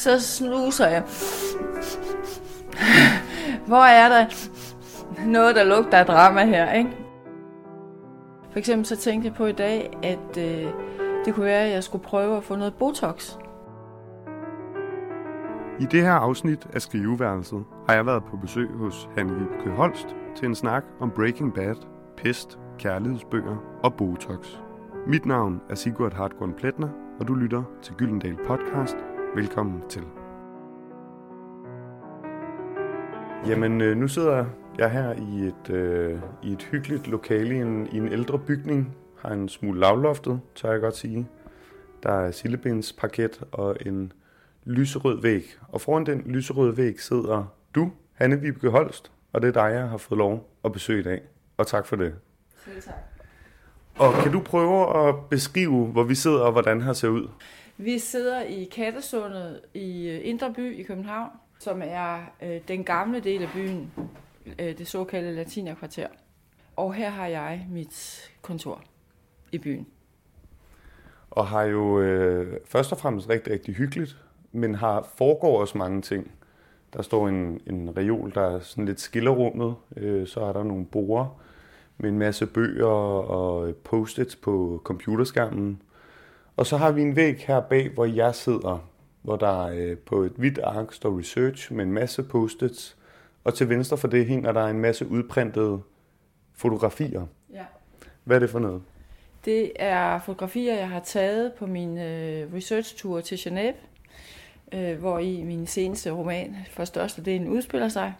[0.00, 1.02] så snuser jeg.
[3.66, 4.26] Hvor er der
[5.26, 6.90] noget, der lugter af drama her, ikke?
[8.50, 10.72] For eksempel så tænkte jeg på i dag, at øh,
[11.24, 13.36] det kunne være, at jeg skulle prøve at få noget Botox.
[15.80, 20.16] I det her afsnit af Skriveværelset har jeg været på besøg hos Hanne Vibeke Holst
[20.36, 21.76] til en snak om Breaking Bad,
[22.16, 24.46] pest, kærlighedsbøger og Botox.
[25.06, 26.88] Mit navn er Sigurd Hartgrund Pletner,
[27.20, 28.96] og du lytter til Gyldendal Podcast.
[29.34, 30.02] Velkommen til.
[33.46, 34.46] Jamen, øh, nu sidder
[34.78, 38.96] jeg her i et, øh, i et hyggeligt lokale i en, i en ældre bygning.
[39.18, 41.28] Har en smule lavloftet, tør jeg godt sige.
[42.02, 44.12] Der er sillebens parket og en
[44.64, 45.44] lyserød væg.
[45.68, 49.88] Og foran den lyserøde væg sidder du, Hanne Vibeke Holst, og det er dig, jeg
[49.88, 51.22] har fået lov at besøge i dag.
[51.56, 52.14] Og tak for det.
[52.64, 52.94] Selv tak.
[53.98, 57.28] Og kan du prøve at beskrive, hvor vi sidder og hvordan her ser ud?
[57.82, 63.20] Vi sidder i Kattesundet i øh, Indre By i København, som er øh, den gamle
[63.20, 63.92] del af byen,
[64.58, 66.06] øh, det såkaldte latinerkvarter.
[66.76, 68.82] Og her har jeg mit kontor
[69.52, 69.86] i byen.
[71.30, 74.16] Og har jo øh, først og fremmest rigtig, rigtig hyggeligt,
[74.52, 76.30] men har foregår også mange ting.
[76.92, 79.74] Der står en, en reol, der er sådan lidt skiller rummet.
[79.96, 81.40] Øh, så er der nogle borer
[81.98, 85.82] med en masse bøger og øh, post-its på computerskærmen.
[86.60, 88.88] Og så har vi en væg her bag, hvor jeg sidder,
[89.22, 92.96] hvor der øh, på et hvidt ark står research med en masse post-its.
[93.44, 95.80] Og til venstre for det hænger der en masse udprintede
[96.54, 97.26] fotografier.
[97.52, 97.64] Ja.
[98.24, 98.82] Hvad er det for noget?
[99.44, 103.76] Det er fotografier, jeg har taget på min øh, research-tur til Genève,
[104.78, 108.14] øh, hvor i min seneste roman for størstedelen udspiller sig.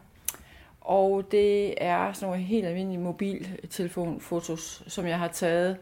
[0.80, 5.76] Og det er sådan nogle helt almindelige mobiltelefonfotos, som jeg har taget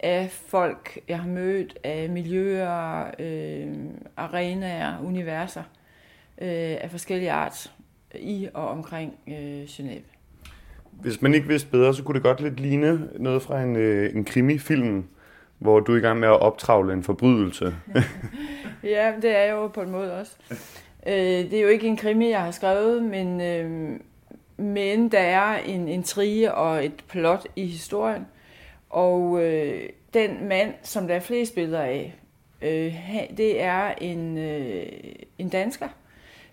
[0.00, 3.68] af folk, jeg har mødt, af miljøer, øh,
[4.16, 5.62] arenaer, universer
[6.40, 7.72] øh, af forskellige art
[8.14, 10.16] i og omkring øh, Genève.
[10.90, 14.16] Hvis man ikke vidste bedre, så kunne det godt lidt ligne noget fra en, øh,
[14.16, 15.04] en krimifilm,
[15.58, 17.74] hvor du er i gang med at optravle en forbrydelse.
[18.82, 20.36] Ja, det er jeg jo på en måde også.
[21.06, 21.14] Øh,
[21.50, 24.00] det er jo ikke en krimi, jeg har skrevet, men, øh,
[24.56, 28.26] men der er en intrige og et plot i historien.
[28.90, 32.14] Og øh, den mand, som der er flest billeder af,
[32.62, 32.96] øh,
[33.36, 34.86] det er en, øh,
[35.38, 35.88] en dansker,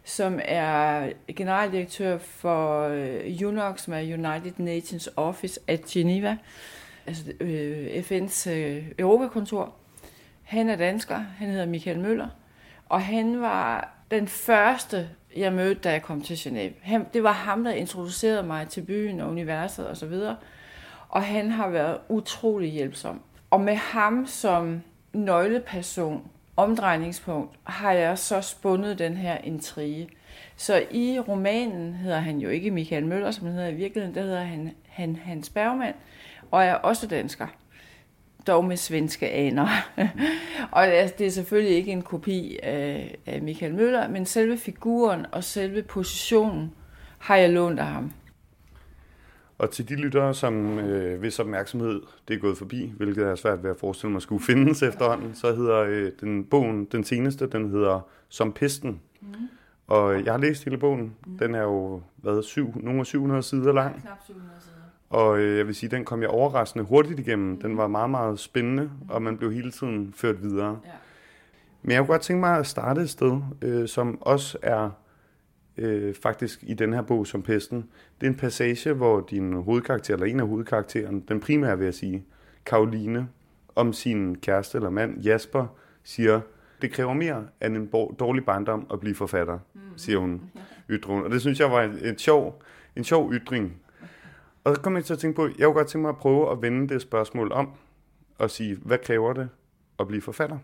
[0.04, 6.38] som er generaldirektør for øh, UNOX, som er United Nations Office at Geneva,
[7.08, 9.76] altså øh, FN's øh, Europakontor.
[10.44, 12.28] Han er dansker, han hedder Michael Møller,
[12.90, 16.74] og han var den første, jeg mødte, da jeg kom til Genève.
[16.82, 20.36] Han, det var ham, der introducerede mig til byen og universet osv., og,
[21.10, 23.22] og han har været utrolig hjælpsom.
[23.50, 24.82] Og med ham som
[25.14, 26.24] nøgleperson,
[26.58, 30.10] omdrejningspunkt, har jeg så spundet den her intrige.
[30.56, 34.22] Så i romanen hedder han jo ikke Michael Møller, som han hedder i virkeligheden, der
[34.22, 35.94] hedder han, han Hans Bergman,
[36.52, 37.48] og er også dansker
[38.48, 39.68] dog med svenske aner.
[40.72, 45.84] og det er selvfølgelig ikke en kopi af Michael Møller, men selve figuren og selve
[45.84, 46.72] positionen
[47.20, 48.14] har jeg lånt af ham.
[49.58, 53.64] Og til de lyttere, som øh, hvis opmærksomhed det er gået forbi, hvilket er svært
[53.64, 57.70] ved at forestille mig skulle findes efterhånden, så hedder øh, den bogen, den seneste, den
[57.70, 59.02] hedder Som Pesten.
[59.22, 59.28] Mm.
[59.88, 61.16] Og jeg har læst hele bogen.
[61.26, 61.38] Mm.
[61.38, 64.02] Den er jo været syv, nogle af 700 sider lang.
[64.02, 64.74] Knap 700 sider.
[65.10, 67.62] Og øh, jeg vil sige, den kom jeg overraskende hurtigt igennem.
[67.62, 70.80] Den var meget, meget spændende, og man blev hele tiden ført videre.
[70.86, 70.92] Ja.
[71.82, 74.90] Men jeg kunne godt tænke mig at starte et sted, øh, som også er
[75.78, 77.90] øh, faktisk i den her bog som pesten.
[78.22, 81.94] Det er en passage, hvor din hovedkarakter, eller en af hovedkaraktererne, den primære vil jeg
[81.94, 82.26] sige,
[82.66, 83.28] Karoline,
[83.76, 85.66] om sin kæreste eller mand, Jasper,
[86.04, 86.42] siger,
[86.82, 87.90] det kræver mere end en
[88.20, 89.60] dårlig barndom at blive forfatter,
[89.96, 90.42] siger hun,
[90.90, 91.24] ytrer hun.
[91.24, 92.62] Og det synes jeg var en, en, sjov,
[92.96, 93.82] en sjov ytring.
[94.64, 96.52] Og så kom jeg til at tænke på, jeg kunne godt tænke mig at prøve
[96.52, 97.72] at vende det spørgsmål om,
[98.38, 99.50] og sige, hvad kræver det
[100.00, 100.58] at blive forfatter?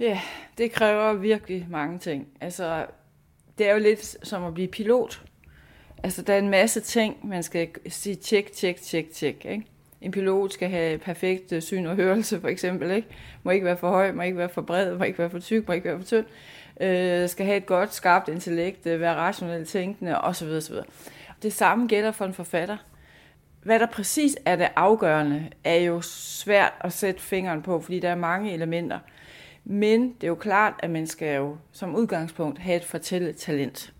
[0.00, 0.20] Ja,
[0.58, 2.28] det kræver virkelig mange ting.
[2.40, 2.86] Altså,
[3.58, 5.22] det er jo lidt som at blive pilot.
[6.02, 9.66] Altså, der er en masse ting, man skal sige tjek, tjek, tjek, tjek, ikke?
[10.00, 13.08] En pilot skal have perfekt øh, syn og hørelse, for eksempel, ikke?
[13.42, 15.68] Må ikke være for høj, må ikke være for bred, må ikke være for tyk,
[15.68, 16.26] må ikke være for tynd.
[16.80, 20.48] Øh, skal have et godt, skarpt intellekt, øh, være rationelt tænkende, osv.
[20.48, 20.74] osv.
[21.42, 22.76] Det samme gælder for en forfatter.
[23.62, 28.08] Hvad der præcis er det afgørende, er jo svært at sætte fingeren på, fordi der
[28.08, 28.98] er mange elementer.
[29.68, 33.92] Men det er jo klart, at man skal jo som udgangspunkt have et fortælletalent.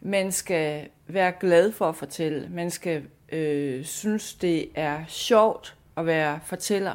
[0.00, 2.48] Man skal være glad for at fortælle.
[2.50, 6.94] Man skal øh, synes, det er sjovt at være fortæller.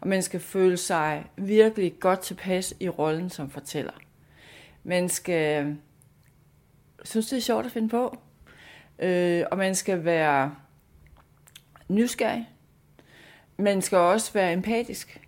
[0.00, 3.92] og man skal føle sig virkelig godt tilpas i rollen som fortæller.
[4.82, 5.76] Man skal
[7.04, 8.18] synes, det er sjovt at finde på,
[8.98, 10.54] øh, og man skal være
[11.88, 12.48] nysgerrig.
[13.56, 15.23] Man skal også være empatisk.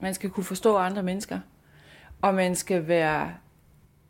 [0.00, 1.40] Man skal kunne forstå andre mennesker.
[2.22, 3.34] Og man skal være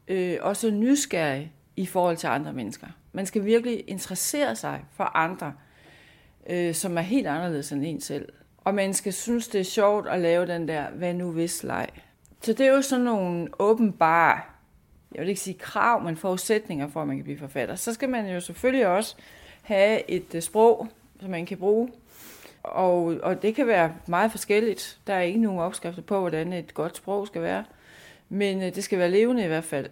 [0.09, 2.87] øh, også nysgerrig i forhold til andre mennesker.
[3.13, 5.53] Man skal virkelig interessere sig for andre,
[6.51, 8.29] øh, som er helt anderledes end en selv.
[8.59, 11.89] Og man skal synes, det er sjovt at lave den der, hvad nu hvis leg.
[12.43, 14.41] Så det er jo sådan nogle åbenbare,
[15.15, 17.75] jeg vil ikke sige krav, men forudsætninger for, at man kan blive forfatter.
[17.75, 19.17] Så skal man jo selvfølgelig også
[19.63, 20.89] have et øh, sprog,
[21.21, 21.89] som man kan bruge.
[22.73, 24.99] Og, og det kan være meget forskelligt.
[25.07, 27.65] Der er ikke nogen opskrifter på, hvordan et godt sprog skal være.
[28.29, 29.87] Men øh, det skal være levende i hvert fald.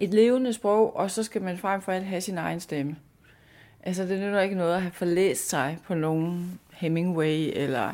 [0.00, 2.96] Et levende sprog, og så skal man frem for alt have sin egen stemme.
[3.82, 7.92] Altså, det nytter ikke noget at have forlæst sig på nogen Hemingway, eller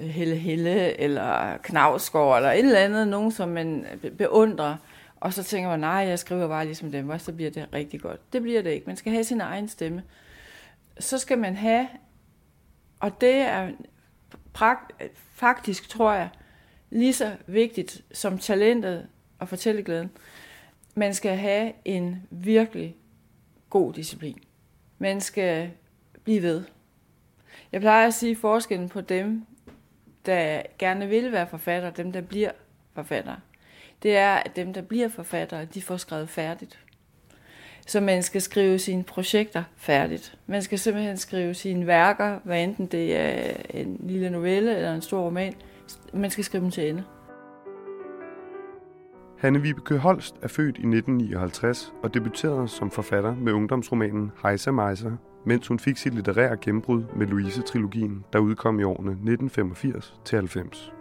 [0.00, 3.86] øh, Helle Helle, eller Knavsgaard, eller et eller andet, nogen, som man
[4.18, 4.76] beundrer.
[5.20, 8.00] Og så tænker man, nej, jeg skriver bare ligesom dem, og så bliver det rigtig
[8.00, 8.32] godt.
[8.32, 8.86] Det bliver det ikke.
[8.86, 10.02] Man skal have sin egen stemme.
[10.98, 11.88] Så skal man have,
[13.04, 13.70] og det er
[15.32, 16.28] faktisk, tror jeg,
[16.90, 19.08] lige så vigtigt som talentet
[19.38, 20.10] og fortælleglæden.
[20.94, 22.96] Man skal have en virkelig
[23.70, 24.38] god disciplin.
[24.98, 25.70] Man skal
[26.24, 26.64] blive ved.
[27.72, 29.46] Jeg plejer at sige forskellen på dem,
[30.26, 32.52] der gerne vil være forfatter, og dem, der bliver
[32.94, 33.36] forfatter.
[34.02, 36.83] Det er, at dem, der bliver forfattere, de får skrevet færdigt.
[37.86, 40.38] Så man skal skrive sine projekter færdigt.
[40.46, 45.02] Man skal simpelthen skrive sine værker, hvad enten det er en lille novelle eller en
[45.02, 45.54] stor roman.
[46.14, 47.04] Man skal skrive dem til ende.
[49.38, 55.16] Hanne Vibeke Holst er født i 1959 og debuterede som forfatter med ungdomsromanen Heisa Meiser,
[55.46, 60.92] mens hun fik sit litterære gennembrud med Louise-trilogien, der udkom i årene 1985 til 90.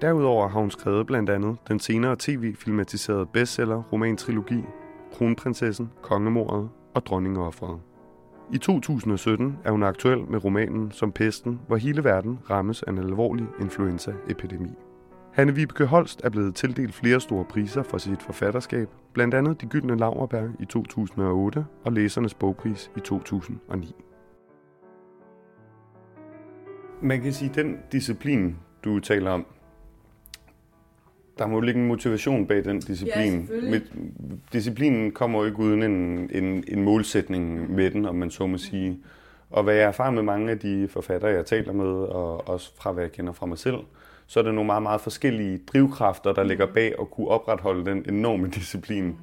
[0.00, 4.64] Derudover har hun skrevet blandt andet den senere tv-filmatiserede bestseller romantrilogi
[5.14, 7.80] Kronprinsessen, Kongemordet og dronningeoffret.
[8.52, 12.98] I 2017 er hun aktuel med romanen Som pesten, hvor hele verden rammes af en
[12.98, 14.70] alvorlig influenzaepidemi.
[15.32, 19.66] Hanne Vibeke Holst er blevet tildelt flere store priser for sit forfatterskab, blandt andet De
[19.66, 23.94] Gyldne Lauerberg i 2008 og Læsernes Bogpris i 2009.
[27.02, 29.46] Man kan sige, at den disciplin, du taler om,
[31.38, 33.50] der må ligge en motivation bag den disciplin.
[33.72, 33.78] Ja,
[34.52, 38.58] Disciplinen kommer jo ikke uden en, en, en målsætning med den, om man så må
[38.58, 38.98] sige.
[39.50, 42.92] Og hvad jeg erfarer med mange af de forfattere, jeg taler med, og også fra
[42.92, 43.76] hvad jeg kender fra mig selv,
[44.26, 48.04] så er der nogle meget, meget forskellige drivkræfter, der ligger bag at kunne opretholde den
[48.08, 49.16] enorme disciplin.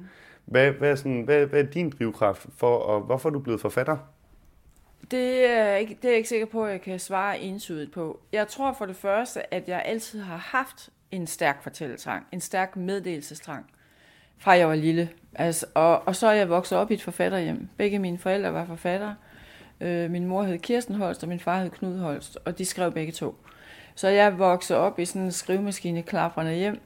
[0.44, 3.60] Hvad, hvad, er, sådan, hvad, hvad er din drivkraft for, og hvorfor er du blevet
[3.60, 3.96] forfatter?
[5.10, 8.20] Det er, ikke, det er jeg ikke sikker på, at jeg kan svare ensydigt på.
[8.32, 12.76] Jeg tror for det første, at jeg altid har haft en stærk fortælletrang, en stærk
[12.76, 13.66] meddelelsestrang,
[14.38, 15.08] fra jeg var lille.
[15.34, 17.68] Altså, og, og så er jeg vokset op i et forfatterhjem.
[17.76, 19.14] Begge mine forældre var forfattere.
[19.80, 22.92] Øh, min mor hed Kirsten Holst, og min far hed Knud Holst, og de skrev
[22.92, 23.36] begge to.
[23.94, 26.80] Så jeg voksede op i sådan en skrivemaskine klaprende hjem,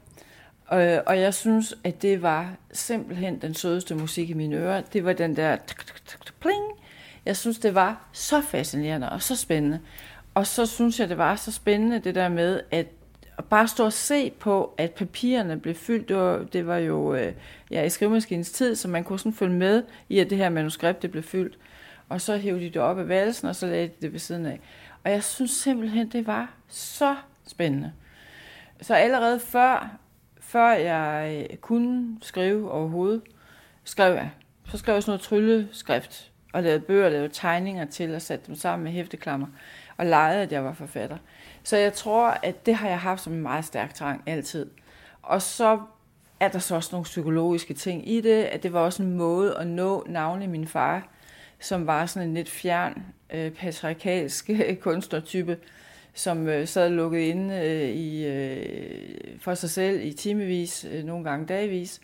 [0.66, 4.80] og, og jeg synes, at det var simpelthen den sødeste musik i mine ører.
[4.80, 5.56] Det var den der
[6.40, 6.64] pling.
[7.26, 9.80] Jeg synes, det var så fascinerende og så spændende.
[10.34, 12.86] Og så synes jeg, det var så spændende, det der med, at
[13.44, 16.08] bare stå og se på, at papirerne blev fyldt.
[16.08, 17.32] Det var, det var jo øh,
[17.70, 21.02] ja, i skrivemaskinens tid, så man kunne sådan følge med i, at det her manuskript
[21.02, 21.58] det blev fyldt.
[22.08, 24.46] Og så hævde de det op af valsen, og så lagde de det ved siden
[24.46, 24.60] af.
[25.04, 27.16] Og jeg synes simpelthen, det var så
[27.46, 27.92] spændende.
[28.80, 29.98] Så allerede før,
[30.40, 33.22] før jeg øh, kunne skrive overhovedet,
[33.84, 34.30] skrev jeg.
[34.64, 38.54] Så skrev jeg sådan noget trylleskrift, og lavede bøger, lavede tegninger til, og satte dem
[38.54, 39.46] sammen med hæfteklammer,
[39.96, 41.16] og legede, at jeg var forfatter.
[41.66, 44.66] Så jeg tror, at det har jeg haft som en meget stærk trang altid.
[45.22, 45.80] Og så
[46.40, 49.56] er der så også nogle psykologiske ting i det, at det var også en måde
[49.56, 51.08] at nå navnlig min far,
[51.60, 55.58] som var sådan en lidt fjern, øh, patriarkalsk øh, kunstnertype,
[56.14, 61.24] som øh, sad lukket inde øh, i, øh, for sig selv i timevis, øh, nogle
[61.24, 62.00] gange dagvis,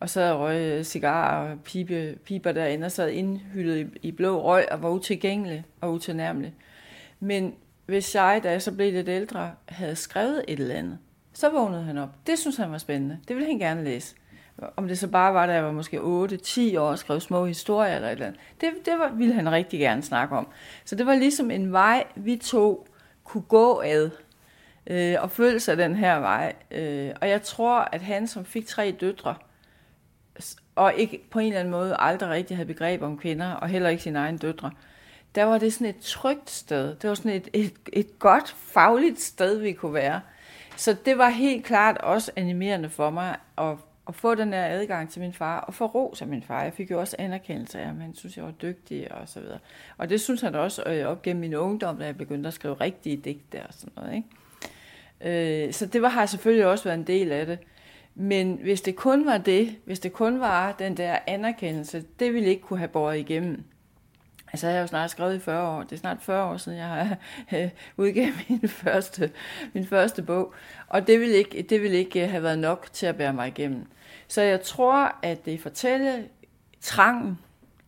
[0.00, 4.12] og sad og røg øh, cigarer og pibe, piber derinde, og sad indhyldet i, i
[4.12, 6.54] blå røg og var utilgængelig og utilnærmelig.
[7.20, 7.54] Men
[7.86, 10.98] hvis jeg, da jeg så blev lidt ældre, havde skrevet et eller andet,
[11.32, 12.08] så vågnede han op.
[12.26, 13.18] Det synes han var spændende.
[13.28, 14.16] Det ville han gerne læse.
[14.76, 17.94] Om det så bare var, da jeg var måske 8-10 år og skrev små historier
[17.94, 18.40] eller et eller andet.
[18.60, 20.48] Det, det var, ville han rigtig gerne snakke om.
[20.84, 22.88] Så det var ligesom en vej, vi to
[23.24, 24.10] kunne gå ad
[24.86, 26.52] øh, og følge sig den her vej.
[26.70, 29.34] Øh, og jeg tror, at han, som fik tre døtre,
[30.74, 33.88] og ikke på en eller anden måde aldrig rigtig havde begreb om kvinder, og heller
[33.88, 34.70] ikke sine egne døtre,
[35.34, 36.96] der var det sådan et trygt sted.
[36.96, 40.20] Det var sådan et, et, et godt, fagligt sted, vi kunne være.
[40.76, 43.76] Så det var helt klart også animerende for mig at,
[44.08, 46.62] at få den her adgang til min far, og få ros af min far.
[46.62, 49.58] Jeg fik jo også anerkendelse af ham, han synes, jeg var dygtig og så videre.
[49.98, 52.74] Og det synes han også øh, op gennem min ungdom, da jeg begyndte at skrive
[52.74, 54.14] rigtige digte og sådan noget.
[54.14, 55.66] Ikke?
[55.66, 57.58] Øh, så det var, har selvfølgelig også været en del af det.
[58.14, 62.48] Men hvis det kun var det, hvis det kun var den der anerkendelse, det ville
[62.48, 63.64] ikke kunne have båret igennem.
[64.54, 65.82] Altså, jeg har jo snart skrevet i 40 år.
[65.82, 67.16] Det er snart 40 år siden, jeg har
[67.54, 69.30] øh, udgivet min første,
[69.72, 70.54] min første bog.
[70.88, 73.48] Og det vil, ikke, det vil ikke øh, have været nok til at bære mig
[73.48, 73.86] igennem.
[74.28, 76.24] Så jeg tror, at det fortælle
[76.80, 77.38] trangen,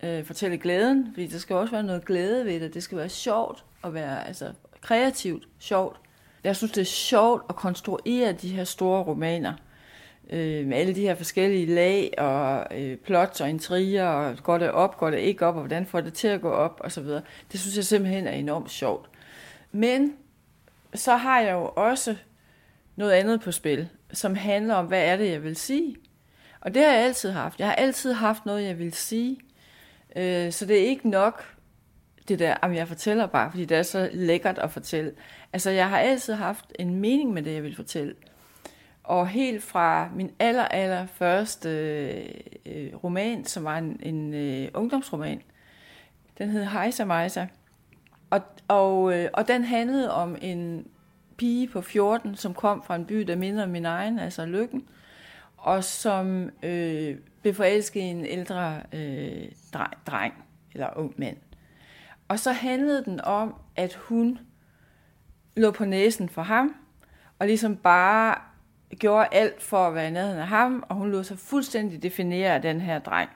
[0.02, 2.74] øh, fortælle glæden, fordi der skal også være noget glæde ved det.
[2.74, 6.00] Det skal være sjovt at være altså, kreativt sjovt.
[6.44, 9.54] Jeg synes, det er sjovt at konstruere de her store romaner
[10.30, 14.70] øh, med alle de her forskellige lag og øh, plots og intriger, og går det
[14.70, 17.00] op, går det ikke op, og hvordan får det til at gå op, og så
[17.00, 17.22] videre.
[17.52, 19.10] Det synes jeg simpelthen er enormt sjovt.
[19.72, 20.14] Men
[20.94, 22.16] så har jeg jo også
[22.96, 25.96] noget andet på spil, som handler om, hvad er det, jeg vil sige.
[26.60, 27.58] Og det har jeg altid haft.
[27.58, 29.38] Jeg har altid haft noget, jeg vil sige.
[30.16, 31.44] Øh, så det er ikke nok
[32.28, 35.12] det der, om jeg fortæller bare, fordi det er så lækkert at fortælle.
[35.52, 38.14] Altså, jeg har altid haft en mening med det, jeg vil fortælle.
[39.06, 41.68] Og helt fra min aller, aller første
[42.66, 45.42] øh, roman, som var en, en øh, ungdomsroman,
[46.38, 47.46] den hed Heisa Meisa,
[48.30, 50.86] og, og, øh, og den handlede om en
[51.36, 54.88] pige på 14, som kom fra en by, der minder om min egen, altså Lykken,
[55.56, 60.34] og som øh, blev forelsket i en ældre øh, dreng, dreng,
[60.72, 61.36] eller ung mand.
[62.28, 64.38] Og så handlede den om, at hun
[65.56, 66.74] lå på næsen for ham,
[67.38, 68.38] og ligesom bare
[68.94, 72.54] gjorde alt for at være i nærheden af ham, og hun lod sig fuldstændig definere
[72.54, 73.30] af den her dreng.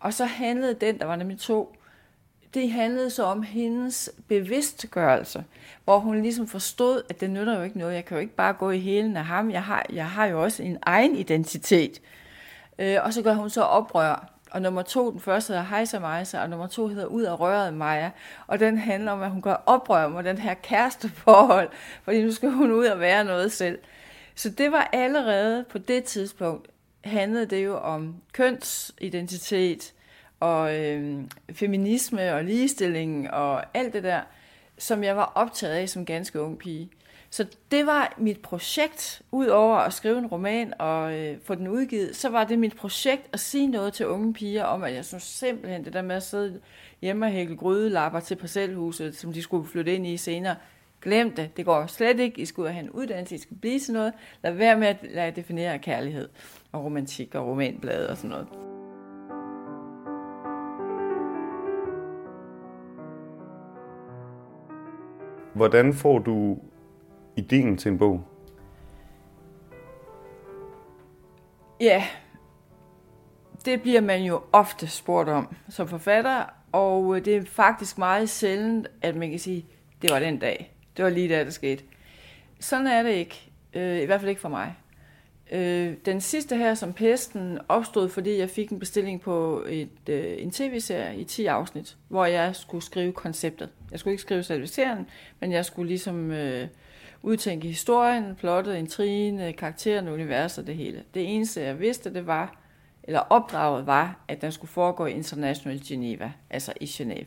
[0.00, 1.76] Og så handlede den, der var nemlig to,
[2.54, 5.44] det handlede så om hendes bevidstgørelse,
[5.84, 7.94] hvor hun ligesom forstod, at det nytter jo ikke noget.
[7.94, 9.50] Jeg kan jo ikke bare gå i hælen af ham.
[9.50, 12.00] Jeg har, jeg har jo også en egen identitet.
[12.78, 14.32] Øh, og så gør hun så oprør.
[14.50, 17.74] Og nummer to, den første hedder Hejsa Maja, og nummer to hedder Ud af røret
[17.74, 18.10] Maja.
[18.46, 21.68] Og den handler om, at hun gør oprør mod den her kæresteforhold,
[22.02, 23.78] fordi nu skal hun ud og være noget selv.
[24.36, 26.68] Så det var allerede på det tidspunkt,
[27.04, 29.92] handlede det jo om kønsidentitet
[30.40, 31.20] og øh,
[31.52, 34.20] feminisme og ligestilling og alt det der,
[34.78, 36.90] som jeg var optaget af som ganske ung pige.
[37.30, 42.16] Så det var mit projekt, udover at skrive en roman og øh, få den udgivet,
[42.16, 45.22] så var det mit projekt at sige noget til unge piger om, at jeg synes
[45.22, 46.60] simpelthen, det der med at sidde
[47.02, 50.56] hjemme og hækle grydelapper til parcelhuset, som de skulle flytte ind i senere,
[51.06, 51.56] Glem det.
[51.56, 52.40] Det går slet ikke.
[52.40, 53.34] I skal ud og have en uddannelse.
[53.34, 54.12] I skal blive sådan noget.
[54.42, 56.28] Lad være med at lade definere kærlighed
[56.72, 58.48] og romantik og romanblade og sådan noget.
[65.54, 66.58] Hvordan får du
[67.36, 68.22] ideen til en bog?
[71.80, 72.04] Ja,
[73.64, 78.88] det bliver man jo ofte spurgt om som forfatter, og det er faktisk meget sjældent,
[79.02, 79.66] at man kan sige,
[80.02, 80.75] det var den dag.
[80.96, 81.84] Det var lige der, det skete.
[82.60, 83.50] Sådan er det ikke.
[83.74, 84.74] Øh, I hvert fald ikke for mig.
[85.52, 90.34] Øh, den sidste her som pesten opstod, fordi jeg fik en bestilling på et, øh,
[90.38, 93.68] en tv-serie i 10 afsnit, hvor jeg skulle skrive konceptet.
[93.90, 95.06] Jeg skulle ikke skrive selve serien,
[95.40, 96.68] men jeg skulle ligesom øh,
[97.22, 101.02] udtænke historien, plottet, intrigen, øh, karakteren, universet og det hele.
[101.14, 102.62] Det eneste, jeg vidste, det var,
[103.02, 107.26] eller opdraget var, at den skulle foregå i International Geneva, altså i Genève,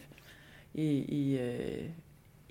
[0.74, 1.90] i, i, øh,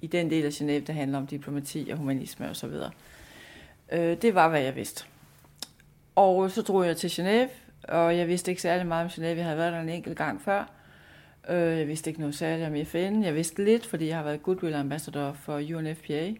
[0.03, 2.71] i den del af Genève, der handler om diplomati og humanisme osv.
[3.93, 5.05] Øh, det var, hvad jeg vidste.
[6.17, 7.51] Og så drog jeg til Genève,
[7.83, 9.37] og jeg vidste ikke særlig meget om Genève.
[9.37, 10.71] Jeg havde været der en enkelt gang før.
[11.49, 13.23] Øh, jeg vidste ikke noget særligt om FN.
[13.23, 16.35] Jeg vidste lidt, fordi jeg har været Goodwill Ambassador for UNFPA.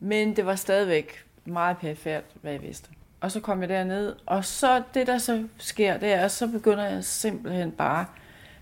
[0.00, 2.88] Men det var stadigvæk meget perifært, hvad jeg vidste.
[3.20, 6.84] Og så kom jeg derned, og så det, der så sker, det er, så begynder
[6.84, 8.06] jeg simpelthen bare,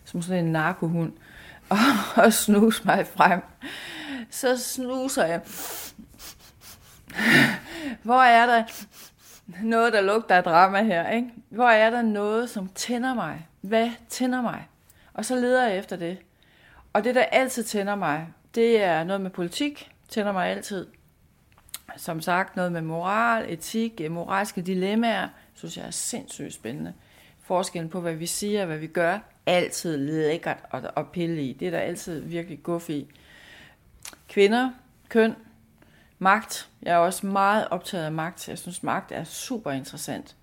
[0.05, 1.13] som sådan en narkohund,
[2.25, 3.41] at snuse mig frem
[4.31, 5.41] så snuser jeg.
[8.03, 8.65] Hvor er der
[9.63, 11.11] noget, der lugter af drama her?
[11.11, 11.29] Ikke?
[11.49, 13.49] Hvor er der noget, som tænder mig?
[13.61, 14.69] Hvad tænder mig?
[15.15, 16.19] Og så leder jeg efter det.
[16.93, 19.91] Og det, der altid tænder mig, det er noget med politik.
[20.09, 20.87] Tænder mig altid.
[21.97, 26.93] Som sagt, noget med moral, etik, eh, moralske dilemmaer, synes jeg er sindssygt spændende.
[27.43, 30.59] Forskellen på, hvad vi siger og hvad vi gør, altid lækkert
[30.97, 31.53] at pille i.
[31.53, 33.09] Det er der altid virkelig guf i.
[34.29, 34.71] Kvinder,
[35.09, 35.35] køn,
[36.19, 36.69] magt.
[36.83, 38.49] Jeg er også meget optaget af magt.
[38.49, 40.37] Jeg synes, magt er super interessant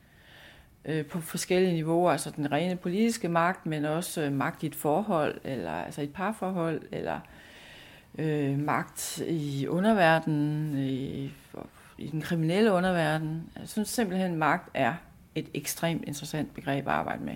[0.85, 2.11] øh, på forskellige niveauer.
[2.11, 6.13] Altså den rene politiske magt, men også øh, magt i et forhold, eller altså et
[6.13, 7.19] parforhold, eller
[8.17, 11.31] øh, magt i underverdenen, i,
[11.97, 13.49] i den kriminelle underverden.
[13.59, 14.93] Jeg synes simpelthen, magt er
[15.35, 17.35] et ekstremt interessant begreb at arbejde med.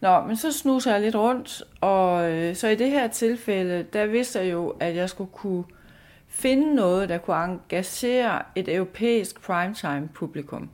[0.00, 4.06] Nå, men så snuser jeg lidt rundt, og øh, så i det her tilfælde, der
[4.06, 5.64] vidste jeg jo, at jeg skulle kunne
[6.28, 10.70] finde noget, der kunne engagere et europæisk primetime publikum.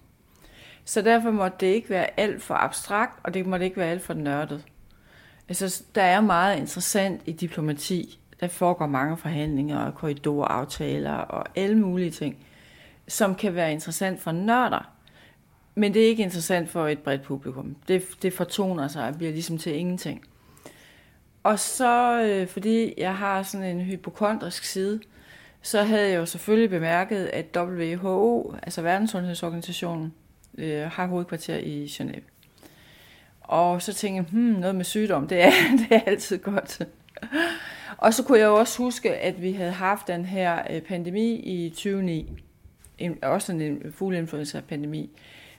[0.85, 4.03] Så derfor måtte det ikke være alt for abstrakt, og det måtte ikke være alt
[4.03, 4.65] for nørdet.
[5.49, 8.19] Altså, der er meget interessant i diplomati.
[8.41, 12.37] Der foregår mange forhandlinger og korridoraftaler og alle mulige ting,
[13.09, 14.96] som kan være interessant for nørder.
[15.79, 17.77] Men det er ikke interessant for et bredt publikum.
[17.89, 20.25] Det, det fortoner sig og bliver ligesom til ingenting.
[21.43, 25.01] Og så, øh, fordi jeg har sådan en hypokondrisk side,
[25.63, 30.15] så havde jeg jo selvfølgelig bemærket, at WHO, altså Verdenssundhedsorganisationen,
[30.59, 32.23] øh, har hovedkvarter i Genève.
[33.41, 35.51] Og så tænkte jeg, hmm, noget med sygdom, det er,
[35.89, 36.83] det er altid godt.
[37.97, 41.35] og så kunne jeg jo også huske, at vi havde haft den her øh, pandemi
[41.35, 42.33] i 2009.
[42.99, 45.11] En, også en fugleinfluenza-pandemi,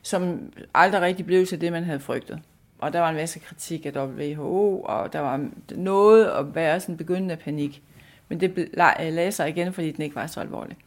[0.01, 2.41] som aldrig rigtig blev til det, man havde frygtet.
[2.79, 6.97] Og der var en masse kritik af WHO, og der var noget at være sådan
[6.97, 7.83] begyndende panik.
[8.29, 8.67] Men det øh,
[8.99, 10.77] lagde sig igen, fordi den ikke var så alvorlig.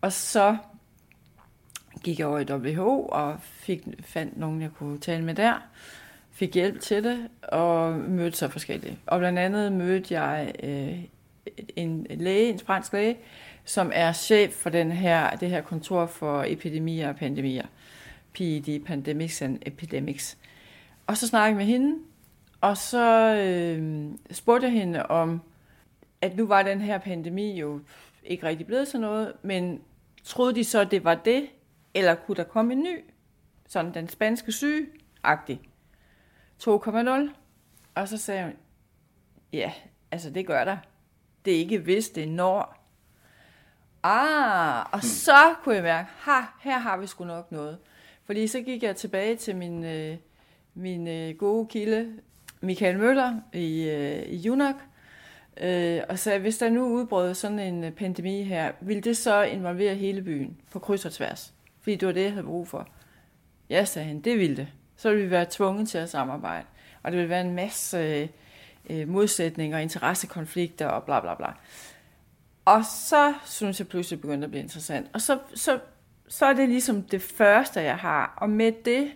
[0.00, 0.56] Og så
[2.02, 5.54] gik jeg over i WHO og fik, fandt nogen, jeg kunne tale med der.
[6.30, 8.98] Fik hjælp til det og mødte så forskellige.
[9.06, 10.98] Og blandt andet mødte jeg øh,
[11.76, 13.16] en læge, en fransk læge,
[13.70, 17.66] som er chef for den her, det her kontor for epidemier og pandemier.
[18.32, 20.38] PED, Pandemics and Epidemics.
[21.06, 21.98] Og så snakkede jeg med hende,
[22.60, 25.42] og så øh, spurgte jeg hende om,
[26.20, 27.80] at nu var den her pandemi jo
[28.24, 29.80] ikke rigtig blevet til noget, men
[30.24, 31.46] troede de så, det var det,
[31.94, 33.04] eller kunne der komme en ny?
[33.68, 35.60] Sådan den spanske syge-agtig.
[36.62, 37.30] 2,0.
[37.94, 38.52] Og så sagde hun,
[39.52, 39.72] ja,
[40.10, 40.76] altså det gør der.
[41.44, 42.79] Det er ikke hvis, det er når.
[44.02, 45.08] Ah, og hmm.
[45.08, 47.78] så kunne jeg mærke, ha, her har vi sgu nok noget.
[48.24, 50.16] Fordi så gik jeg tilbage til min, øh,
[50.74, 52.12] min øh, gode kilde,
[52.60, 54.74] Michael Møller i, øh, i Junak,
[55.56, 59.42] øh, og sagde, hvis der nu udbrød sådan en øh, pandemi her, vil det så
[59.42, 61.54] involvere hele byen på kryds og tværs?
[61.80, 62.88] Fordi det var det, jeg havde brug for.
[63.70, 64.68] Ja, sagde han, det ville det.
[64.96, 66.66] Så ville vi være tvunget til at samarbejde.
[67.02, 68.28] Og det ville være en masse øh,
[68.90, 71.46] øh modsætninger, interessekonflikter og bla bla bla.
[72.64, 75.06] Og så synes jeg pludselig begyndte at blive interessant.
[75.12, 75.78] Og så, så,
[76.28, 78.34] så er det ligesom det første, jeg har.
[78.36, 79.12] Og med det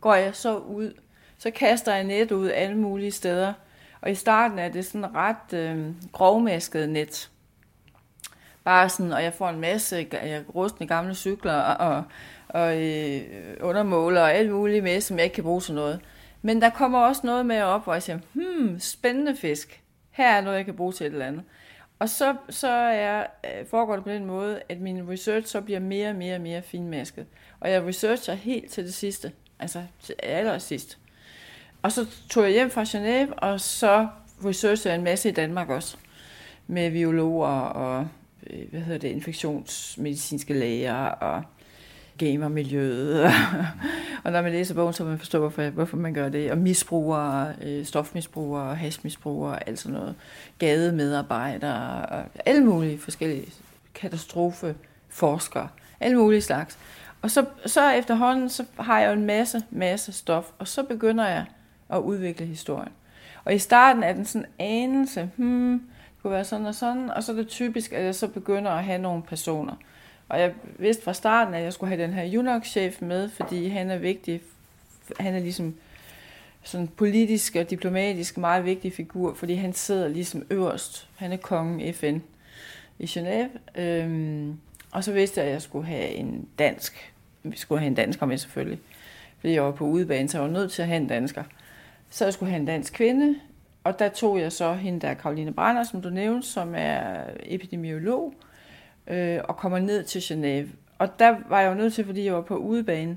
[0.00, 0.92] går jeg så ud.
[1.38, 3.52] Så kaster jeg net ud alle mulige steder.
[4.00, 7.30] Og i starten er det sådan ret øh, grovmasket net.
[8.64, 10.08] Bare sådan, og jeg får en masse
[10.54, 12.04] rustne gamle cykler og,
[12.48, 13.22] og øh,
[13.60, 16.00] undermåler og alt muligt med, som jeg ikke kan bruge til noget.
[16.42, 19.82] Men der kommer også noget med op, hvor jeg siger, hmm, spændende fisk.
[20.10, 21.44] Her er noget, jeg kan bruge til et eller andet.
[22.00, 25.80] Og så, så er, øh, foregår det på den måde, at min research så bliver
[25.80, 27.26] mere og mere og mere finmasket.
[27.60, 30.98] Og jeg researcher helt til det sidste, altså til allersidst.
[31.82, 34.08] Og så tog jeg hjem fra Genève, og så
[34.44, 35.96] researchede jeg en masse i Danmark også.
[36.66, 38.08] Med biologer og
[38.46, 41.42] øh, hvad hedder det, infektionsmedicinske læger og
[42.20, 43.24] gamermiljøet.
[44.24, 46.50] og når man læser bogen, så man forstå, hvorfor, hvorfor man gør det.
[46.50, 50.14] Og misbrugere, øh, stofmisbrugere, hashmisbrugere, alt sådan noget.
[50.58, 53.52] Gademedarbejdere, og alle mulige forskellige
[53.94, 55.68] katastrofeforskere.
[56.00, 56.78] Alle mulige slags.
[57.22, 61.28] Og så, så efterhånden, så har jeg jo en masse, masse stof, og så begynder
[61.28, 61.44] jeg
[61.88, 62.92] at udvikle historien.
[63.44, 65.78] Og i starten er den sådan anelse, hmm,
[66.14, 68.70] det kunne være sådan og sådan, og så er det typisk, at jeg så begynder
[68.70, 69.74] at have nogle personer.
[70.30, 73.90] Og jeg vidste fra starten, at jeg skulle have den her UNOC-chef med, fordi han
[73.90, 74.40] er vigtig.
[75.20, 75.74] Han er ligesom
[76.62, 81.08] sådan politisk og diplomatisk meget vigtig figur, fordi han sidder ligesom øverst.
[81.16, 82.18] Han er kongen FN
[82.98, 83.80] i Genève.
[83.80, 84.58] Øhm,
[84.90, 87.12] og så vidste jeg, at jeg skulle have en dansk.
[87.42, 88.78] Vi skulle have en dansker med selvfølgelig.
[89.40, 91.44] Fordi jeg var på udebane, så jeg var nødt til at have en dansker.
[92.10, 93.36] Så jeg skulle have en dansk kvinde,
[93.84, 98.34] og der tog jeg så hende der, Karoline Brander, som du nævnte, som er epidemiolog,
[99.10, 100.68] øh, og kommer ned til Genève.
[100.98, 103.16] Og der var jeg jo nødt til, fordi jeg var på udebane,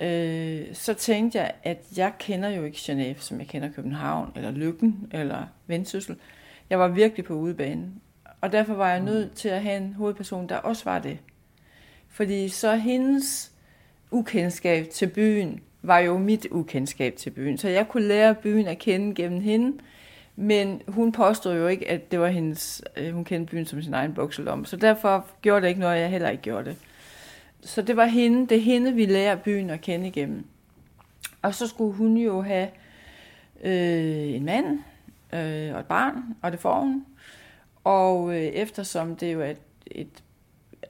[0.00, 4.50] øh, så tænkte jeg, at jeg kender jo ikke Genève, som jeg kender København, eller
[4.50, 6.16] Lykken, eller Vendsyssel.
[6.70, 7.90] Jeg var virkelig på udebane.
[8.40, 11.18] Og derfor var jeg nødt til at have en hovedperson, der også var det.
[12.08, 13.52] Fordi så hendes
[14.10, 17.58] ukendskab til byen var jo mit ukendskab til byen.
[17.58, 19.78] Så jeg kunne lære byen at kende gennem hende,
[20.40, 23.94] men hun påstod jo ikke, at det var hendes, øh, hun kendte byen som sin
[23.94, 24.64] egen bukselom.
[24.64, 26.76] Så derfor gjorde det ikke noget, jeg heller ikke gjorde det.
[27.60, 30.44] Så det var hende, det er hende, vi lærer byen at kende igennem.
[31.42, 32.68] Og så skulle hun jo have
[33.64, 34.78] øh, en mand
[35.32, 37.06] øh, og et barn, og det får hun.
[37.84, 40.22] Og øh, eftersom det jo er et, et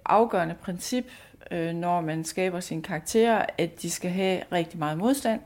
[0.05, 1.13] afgørende princip,
[1.51, 5.41] øh, når man skaber sine karakterer, at de skal have rigtig meget modstand,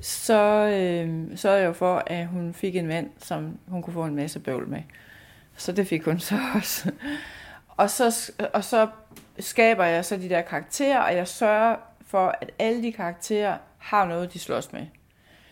[0.00, 4.04] så øh, sørgede jeg jo for, at hun fik en mand, som hun kunne få
[4.04, 4.82] en masse bøvl med.
[5.56, 6.92] Så det fik hun så også.
[7.68, 8.88] og, så, og så
[9.38, 14.06] skaber jeg så de der karakterer, og jeg sørger for, at alle de karakterer har
[14.06, 14.86] noget, de slås med.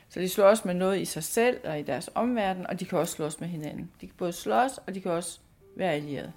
[0.09, 2.99] Så de slås med noget i sig selv og i deres omverden, og de kan
[2.99, 3.91] også slås med hinanden.
[4.01, 5.39] De kan både slås, og de kan også
[5.77, 6.33] være allierede.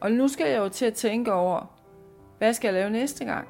[0.00, 1.78] Og nu skal jeg jo til at tænke over,
[2.38, 3.48] hvad skal jeg lave næste gang?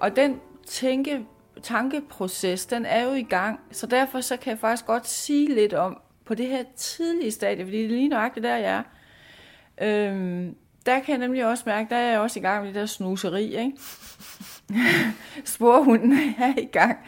[0.00, 1.26] Og den tænke,
[1.62, 5.74] tankeproces, den er jo i gang, så derfor så kan jeg faktisk godt sige lidt
[5.74, 8.82] om, på det her tidlige stadie, fordi det er lige nøjagtigt der, jeg
[9.78, 10.56] er, øhm,
[10.86, 12.86] der kan jeg nemlig også mærke, der er jeg også i gang med det der
[12.86, 13.72] snuseri, ikke?
[15.44, 16.98] Sporhunden er i gang.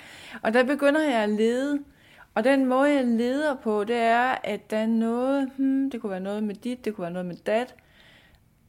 [0.42, 1.78] Og der begynder jeg at lede.
[2.34, 6.10] Og den måde, jeg leder på, det er, at der er noget, hmm, det kunne
[6.10, 7.74] være noget med dit, det kunne være noget med dat,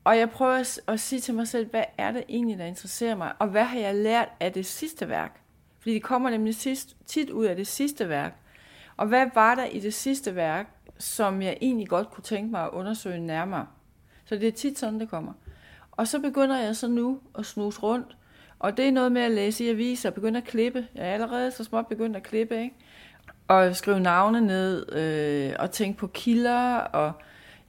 [0.03, 3.15] og jeg prøver at, at sige til mig selv, hvad er det egentlig, der interesserer
[3.15, 3.33] mig?
[3.39, 5.41] Og hvad har jeg lært af det sidste værk?
[5.79, 8.35] Fordi det kommer nemlig sidst, tit ud af det sidste værk.
[8.97, 12.63] Og hvad var der i det sidste værk, som jeg egentlig godt kunne tænke mig
[12.63, 13.67] at undersøge nærmere?
[14.25, 15.33] Så det er tit sådan, det kommer.
[15.91, 18.17] Og så begynder jeg så nu at snuse rundt.
[18.59, 20.87] Og det er noget med at læse i aviser og begynde at klippe.
[20.95, 22.75] Jeg er allerede så småt begyndt at klippe, ikke?
[23.47, 27.13] Og skrive navne ned øh, og tænke på kilder og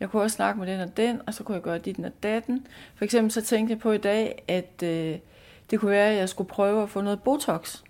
[0.01, 2.13] jeg kunne også snakke med den og den, og så kunne jeg gøre dit og
[2.23, 2.67] datten.
[2.95, 5.19] For eksempel så tænkte jeg på i dag, at øh,
[5.71, 7.83] det kunne være, at jeg skulle prøve at få noget Botox,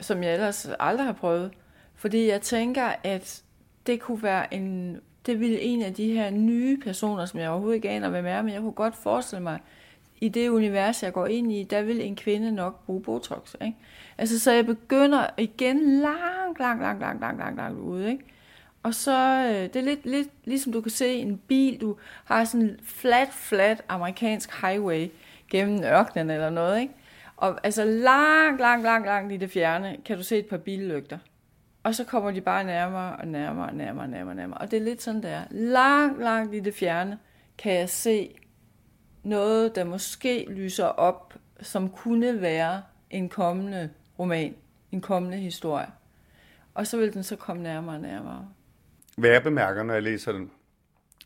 [0.00, 1.50] som jeg ellers aldrig har prøvet.
[1.94, 3.42] Fordi jeg tænker, at
[3.86, 7.76] det kunne være en, det ville en af de her nye personer, som jeg overhovedet
[7.76, 9.60] ikke aner, hvem er, men jeg kunne godt forestille mig,
[10.20, 13.54] i det univers, jeg går ind i, der vil en kvinde nok bruge Botox.
[13.60, 13.76] Ikke?
[14.18, 18.10] Altså, så jeg begynder igen langt, langt, langt, langt, langt, langt, langt ude.
[18.10, 18.24] Ikke?
[18.88, 22.44] Og så, øh, det er lidt, lidt ligesom du kan se en bil, du har
[22.44, 25.08] sådan en flat, flat amerikansk highway
[25.50, 26.94] gennem ørkenen eller noget, ikke?
[27.36, 31.18] Og altså langt, langt, langt, langt i det fjerne, kan du se et par billygter.
[31.82, 34.58] Og så kommer de bare nærmere og nærmere og nærmere og nærmere, nærmere.
[34.58, 35.42] Og det er lidt sådan, der.
[35.50, 37.18] Langt, langt i det fjerne
[37.58, 38.34] kan jeg se
[39.22, 44.54] noget, der måske lyser op, som kunne være en kommende roman,
[44.92, 45.86] en kommende historie.
[46.74, 48.48] Og så vil den så komme nærmere og nærmere.
[49.18, 50.50] Hvad jeg bemærker, når jeg læser den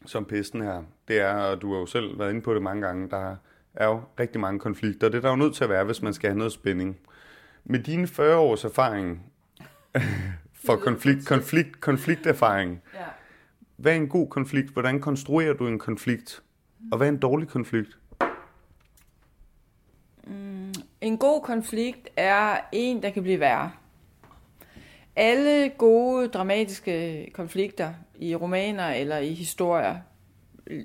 [0.07, 2.83] som pesten her, det er, og du har jo selv været inde på det mange
[2.83, 3.37] gange, der
[3.75, 5.09] er jo rigtig mange konflikter.
[5.09, 6.99] Det er der jo nødt til at være, hvis man skal have noget spænding.
[7.65, 9.33] Med dine 40 års erfaring
[10.67, 13.05] for konflikt, konflikt, konflikterfaring, ja.
[13.77, 14.73] hvad er en god konflikt?
[14.73, 16.43] Hvordan konstruerer du en konflikt?
[16.93, 17.99] Og hvad er en dårlig konflikt?
[20.25, 23.71] Mm, en god konflikt er en, der kan blive værre
[25.17, 29.97] alle gode dramatiske konflikter i romaner eller i historier,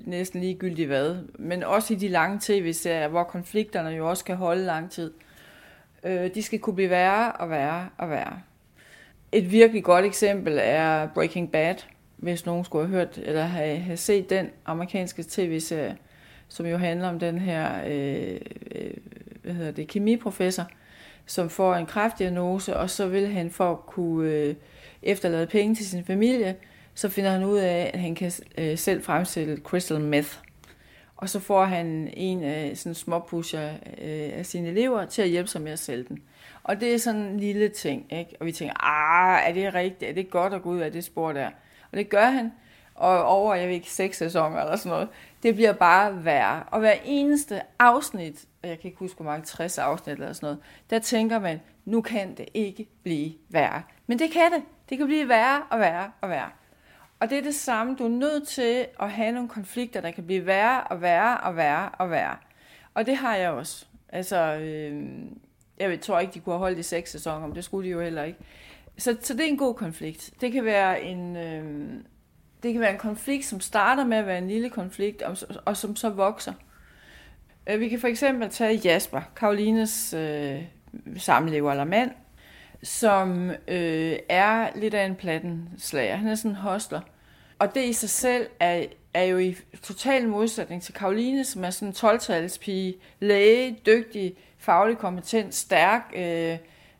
[0.04, 4.64] næsten ligegyldigt hvad, men også i de lange tv-serier, hvor konflikterne jo også kan holde
[4.64, 5.12] lang tid,
[6.04, 8.40] øh, de skal kunne blive værre og værre og værre.
[9.32, 11.74] Et virkelig godt eksempel er Breaking Bad,
[12.16, 15.96] hvis nogen skulle have hørt eller have, have set den amerikanske tv-serie,
[16.48, 18.40] som jo handler om den her øh,
[18.74, 18.90] øh,
[19.42, 20.66] hvad hedder det, kemiprofessor,
[21.28, 24.54] som får en kræftdiagnose, og så vil han for at kunne øh,
[25.02, 26.56] efterlade penge til sin familie,
[26.94, 30.36] så finder han ud af, at han kan øh, selv fremstille crystal meth.
[31.16, 33.70] Og så får han en af sådan småpusher
[34.02, 36.18] øh, af sine elever til at hjælpe sig med at sælge den.
[36.62, 38.36] Og det er sådan en lille ting, ikke?
[38.40, 40.10] Og vi tænker, ah, er det rigtigt?
[40.10, 41.50] Er det godt at gå ud af det spor der?
[41.92, 42.52] Og det gør han.
[42.98, 45.08] Og over, jeg ved ikke, seks sæsoner eller sådan noget.
[45.42, 46.62] Det bliver bare værre.
[46.70, 50.46] Og hver eneste afsnit og jeg kan ikke huske, hvor mange 60 afsnit eller sådan
[50.46, 50.58] noget,
[50.90, 53.82] der tænker man, nu kan det ikke blive værre.
[54.06, 54.62] Men det kan det.
[54.88, 56.50] Det kan blive værre og værre og værre.
[57.20, 57.96] Og det er det samme.
[57.96, 61.56] Du er nødt til at have nogle konflikter, der kan blive værre og værre og
[61.56, 62.36] værre og værre.
[62.94, 63.86] Og det har jeg også.
[64.08, 65.06] Altså, øh,
[65.78, 68.00] jeg tror ikke, de kunne have holdt i seks sæsoner, men det skulle de jo
[68.00, 68.38] heller ikke.
[68.98, 70.30] Så, så det er en god konflikt.
[70.40, 71.90] Det kan være en, øh,
[72.62, 75.76] det kan være en konflikt, som starter med at være en lille konflikt, og, og
[75.76, 76.52] som så vokser.
[77.66, 80.62] Øh, vi kan for eksempel tage Jasper, Karolines øh,
[81.16, 82.10] samlever eller mand,
[82.82, 86.16] som øh, er lidt af en plattenslager.
[86.16, 87.00] Han er sådan en hostler.
[87.58, 91.70] Og det i sig selv er, er jo i total modsætning til Karoline, som er
[91.70, 96.56] sådan en 12 pige, læge, dygtig, faglig kompetent, stærk, øh,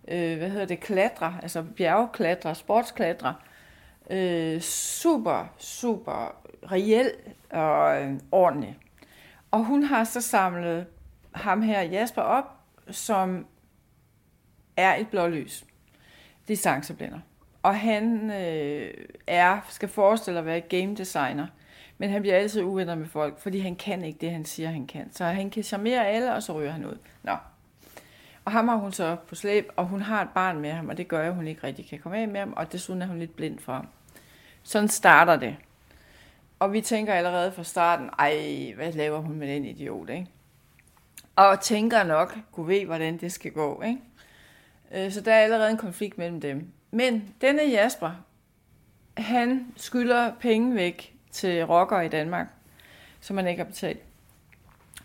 [0.09, 3.29] øh, hvad hedder det, klatre, altså bjergklatre, sportsklatre.
[3.29, 3.49] Øh,
[4.11, 6.37] øh, super, super
[6.73, 7.11] reel
[7.51, 8.79] og øh, ordentlig.
[9.51, 10.87] Og hun har så samlet
[11.33, 12.45] ham her, Jasper, op,
[12.91, 13.47] som
[14.77, 15.65] er et blålys.
[16.49, 17.19] Distanceblænder.
[17.63, 18.95] og han øh,
[19.27, 21.47] er, skal forestille at være game designer.
[21.99, 24.87] Men han bliver altid uvenner med folk, fordi han kan ikke det, han siger, han
[24.87, 25.13] kan.
[25.13, 26.99] Så han kan charmere alle, og så ryger han ud.
[27.23, 27.33] Nå.
[28.45, 30.97] Og ham har hun så på slæb, og hun har et barn med ham, og
[30.97, 33.19] det gør, at hun ikke rigtig kan komme af med ham, og desuden er hun
[33.19, 33.89] lidt blind for ham.
[34.69, 35.57] Sådan starter det.
[36.59, 40.27] Og vi tænker allerede fra starten, ej, hvad laver hun med den idiot, ikke?
[41.37, 44.01] Og tænker nok, kunne ved, hvordan det skal gå, ikke?
[44.93, 46.73] Øh, så der er allerede en konflikt mellem dem.
[46.91, 48.11] Men denne Jasper,
[49.17, 52.47] han skylder penge væk til rockere i Danmark,
[53.21, 54.01] som man ikke har betalt.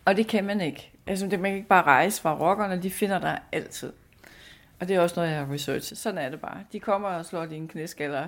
[0.05, 0.91] Og det kan man ikke.
[1.07, 3.93] Altså, det, man kan ikke bare rejse fra rockerne, de finder der altid.
[4.79, 5.97] Og det er også noget, jeg har researchet.
[5.97, 6.63] Sådan er det bare.
[6.71, 8.27] De kommer og slår dine knæskaller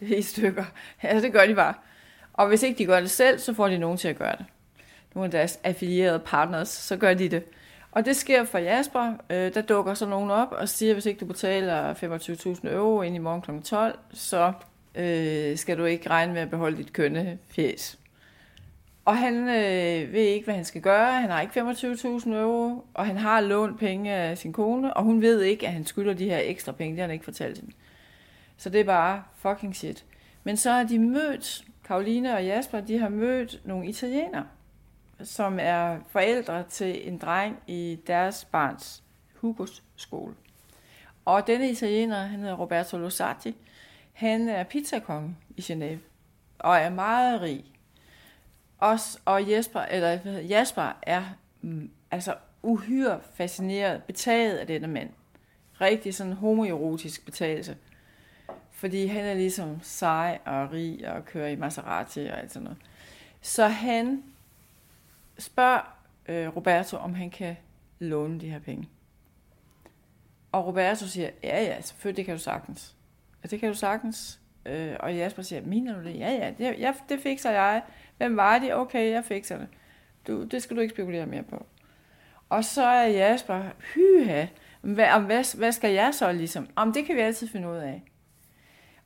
[0.00, 0.64] i stykker.
[1.02, 1.74] Ja, det gør de bare.
[2.32, 4.44] Og hvis ikke de gør det selv, så får de nogen til at gøre det.
[5.14, 7.42] Nogle af deres affilierede partners, så gør de det.
[7.92, 9.12] Og det sker for Jasper.
[9.30, 13.02] Øh, der dukker så nogen op og siger, at hvis ikke du betaler 25.000 euro
[13.02, 13.50] ind i morgen kl.
[13.64, 14.52] 12, så
[14.94, 17.98] øh, skal du ikke regne med at beholde dit kønne fjes.
[19.04, 21.12] Og han øh, ved ikke, hvad han skal gøre.
[21.12, 25.22] Han har ikke 25.000 euro, og han har lånt penge af sin kone, og hun
[25.22, 26.92] ved ikke, at han skylder de her ekstra penge.
[26.92, 27.72] Det har han ikke fortalt hende.
[28.56, 30.04] Så det er bare fucking shit.
[30.44, 34.46] Men så har de mødt, Karoline og Jasper, de har mødt nogle italienere,
[35.22, 39.02] som er forældre til en dreng i deres barns
[39.34, 40.34] Hugos skole.
[41.24, 43.56] Og denne italiener, han hedder Roberto Losati,
[44.12, 45.98] han er pizzakonge i Genève,
[46.58, 47.64] og er meget rig.
[48.78, 51.24] Os, og Jesper, eller Jasper er
[51.60, 55.10] mm, altså uhyre fascineret, betaget af denne mand.
[55.80, 57.76] Rigtig sådan homoerotisk betagelse.
[58.76, 62.78] Fordi han er ligesom sej og rig og kører i Maserati og alt sådan noget.
[63.40, 64.22] Så han
[65.38, 65.96] spørger
[66.28, 67.56] øh, Roberto, om han kan
[67.98, 68.88] låne de her penge.
[70.52, 72.94] Og Roberto siger, ja ja, selvfølgelig det kan du sagtens.
[73.42, 74.40] Ja, det kan du sagtens.
[74.66, 76.18] Øh, og Jasper siger, mener du det?
[76.18, 77.82] Ja ja, det, jeg, det fikser jeg.
[78.16, 78.74] Hvem var det?
[78.74, 79.68] Okay, jeg fikser det.
[80.26, 81.66] Du, det skal du ikke spekulere mere på.
[82.48, 83.62] Og så er Jasper,
[83.94, 84.46] hyha,
[84.80, 86.68] hvad, hvad, hvad skal jeg så ligesom?
[86.76, 88.02] Om det kan vi altid finde ud af.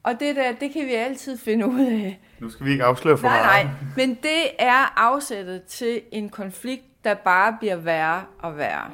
[0.02, 2.20] Og det der, det kan vi altid finde ud af.
[2.38, 3.64] Nu skal vi ikke afsløre for nej, meget.
[3.64, 8.90] Nej, men det er afsættet til en konflikt, der bare bliver værre og værre.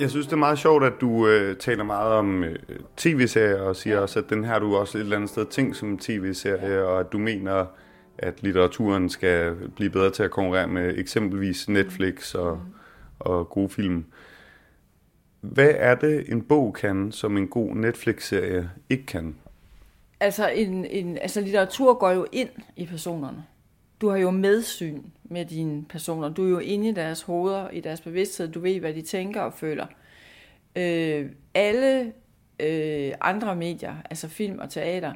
[0.00, 2.56] Jeg synes, det er meget sjovt, at du øh, taler meget om øh,
[2.96, 5.98] tv-serier, og siger også, at den her du også et eller andet sted ting som
[5.98, 7.66] tv-serie, og at du mener,
[8.18, 12.75] at litteraturen skal blive bedre til at konkurrere med eksempelvis Netflix og, mm
[13.18, 14.04] og gode film.
[15.40, 19.36] Hvad er det, en bog kan, som en god Netflix-serie ikke kan?
[20.20, 23.44] Altså, en, en, altså, litteratur går jo ind i personerne.
[24.00, 26.28] Du har jo medsyn med dine personer.
[26.28, 28.48] Du er jo inde i deres hoveder, i deres bevidsthed.
[28.48, 29.86] Du ved, hvad de tænker og føler.
[30.76, 32.12] Øh, alle
[32.60, 35.12] øh, andre medier, altså film og teater,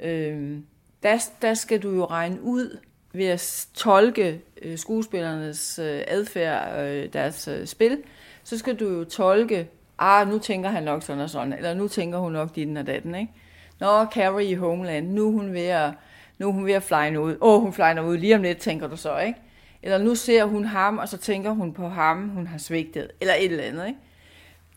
[0.00, 0.58] øh,
[1.02, 2.78] der, der skal du jo regne ud
[3.12, 7.98] ved at tolke øh, skuespillernes øh, adfærd, øh, deres øh, spil,
[8.44, 11.88] så skal du jo tolke, ah, nu tænker han nok sådan og sådan, eller nu
[11.88, 13.32] tænker hun nok din og datten, ikke?
[13.80, 15.90] Nå, Carrie i Homeland, nu er hun ved at,
[16.38, 17.36] nu er hun ved at flyne ud.
[17.40, 19.38] Åh, oh, hun flyner ud lige om lidt, tænker du så, ikke?
[19.82, 23.34] Eller nu ser hun ham, og så tænker hun på ham, hun har svigtet, eller
[23.34, 23.98] et eller andet, ikke?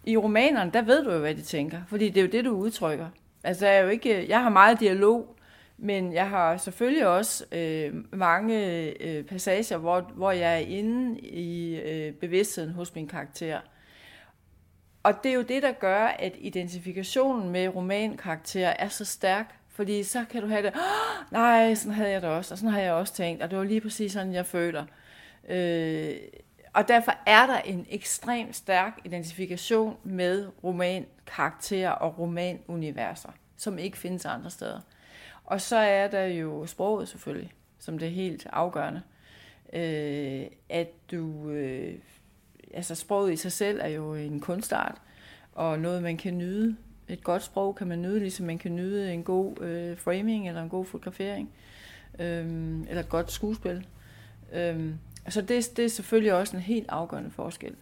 [0.03, 2.51] I romanerne, der ved du jo, hvad de tænker, fordi det er jo det, du
[2.51, 3.07] udtrykker.
[3.43, 5.34] Altså, jeg, er jo ikke, jeg har meget dialog,
[5.77, 8.57] men jeg har selvfølgelig også øh, mange
[9.03, 13.59] øh, passager, hvor, hvor jeg er inde i øh, bevidstheden hos min karakter.
[15.03, 19.55] Og det er jo det, der gør, at identifikationen med romankarakterer er så stærk.
[19.69, 22.73] Fordi så kan du have det, oh, nej, sådan havde jeg det også, og sådan
[22.73, 24.85] har jeg også tænkt, og det var lige præcis sådan, jeg føler.
[25.49, 26.15] Øh,
[26.73, 34.25] og derfor er der en ekstremt stærk identifikation med romankarakterer og romanuniverser, som ikke findes
[34.25, 34.79] andre steder.
[35.45, 39.01] Og så er der jo sproget selvfølgelig, som det er helt afgørende.
[39.73, 41.93] Øh, at du, øh,
[42.73, 45.01] altså sproget i sig selv er jo en kunstart,
[45.53, 46.75] og noget man kan nyde.
[47.07, 50.63] Et godt sprog kan man nyde, ligesom man kan nyde en god øh, framing eller
[50.63, 51.49] en god fotografering,
[52.19, 52.45] øh,
[52.89, 53.87] eller et godt skuespil.
[54.53, 54.89] Øh,
[55.29, 57.75] så det, det er selvfølgelig også en helt afgørende forskel.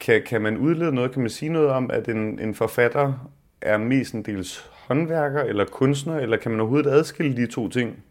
[0.00, 3.78] Kan, kan man udlede noget, kan man sige noget om, at en, en forfatter er
[3.78, 8.04] mestendels håndværker eller kunstner, eller kan man overhovedet adskille de to ting?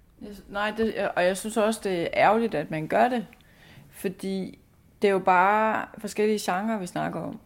[0.49, 3.25] Nej, det, øh, og jeg synes også, det er ærgerligt, at man gør det,
[3.89, 4.59] fordi
[5.01, 7.39] det er jo bare forskellige genrer, vi snakker om.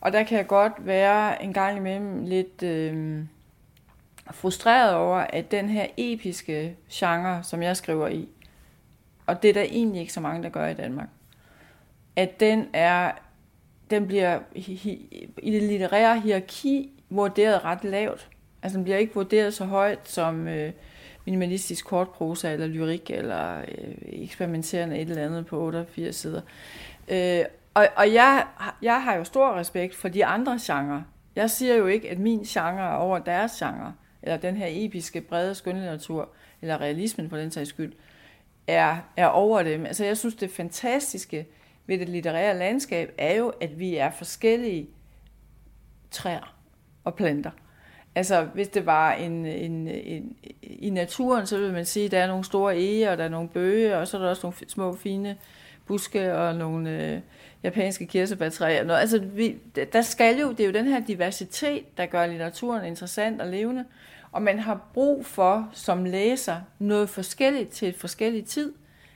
[0.00, 3.18] Og der kan jeg godt være en gang imellem lidt øh,
[4.30, 8.28] frustreret over, at den her episke genre, som jeg skriver i,
[9.26, 11.08] og det er der egentlig ikke så mange, der gør i Danmark,
[12.16, 13.12] at den er,
[13.90, 14.38] den bliver
[15.42, 18.28] i det litterære hierarki vurderet ret lavt.
[18.62, 20.72] Altså den bliver ikke vurderet så højt som øh,
[21.24, 26.40] minimalistisk kortprosa eller lyrik eller øh, eksperimenterende et eller andet på 88 sider.
[27.08, 27.44] Øh,
[27.74, 28.46] og og jeg,
[28.82, 31.02] jeg har jo stor respekt for de andre genrer.
[31.36, 35.20] Jeg siger jo ikke, at min genre er over deres genre, eller den her episke,
[35.20, 36.28] brede skønlitteratur,
[36.62, 37.92] eller realismen på den sags skyld,
[38.66, 39.86] er, er over dem.
[39.86, 41.46] Altså jeg synes, det fantastiske
[41.86, 44.88] ved det litterære landskab er jo, at vi er forskellige
[46.10, 46.56] træer
[47.04, 47.50] og planter.
[48.20, 52.18] Altså, hvis det var en, en, en, i naturen, så vil man sige, at der
[52.18, 54.56] er nogle store ege, og der er nogle bøge, og så er der også nogle
[54.68, 55.36] små, fine
[55.86, 57.20] buske og nogle øh,
[57.62, 58.84] japanske kirsebærtræer.
[58.84, 59.00] Noget.
[59.00, 59.56] Altså, vi,
[59.92, 63.84] der skal jo, det er jo den her diversitet, der gør litteraturen interessant og levende,
[64.32, 68.72] og man har brug for, som læser, noget forskelligt til et forskelligt tid.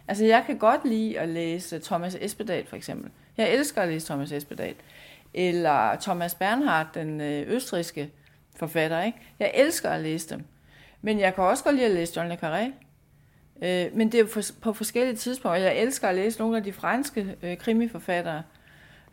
[0.09, 3.11] Altså, jeg kan godt lide at læse Thomas Espedal, for eksempel.
[3.37, 4.75] Jeg elsker at læse Thomas Espedal.
[5.35, 8.11] Eller Thomas Bernhardt, den øh, østriske
[8.57, 9.03] forfatter.
[9.03, 9.19] Ikke?
[9.39, 10.45] Jeg elsker at læse dem.
[11.03, 12.73] Men jeg kan også godt lide at læse John le Carré.
[13.63, 15.63] Øh, men det er for, på forskellige tidspunkter.
[15.63, 18.43] Jeg elsker at læse nogle af de franske øh, krimiforfattere.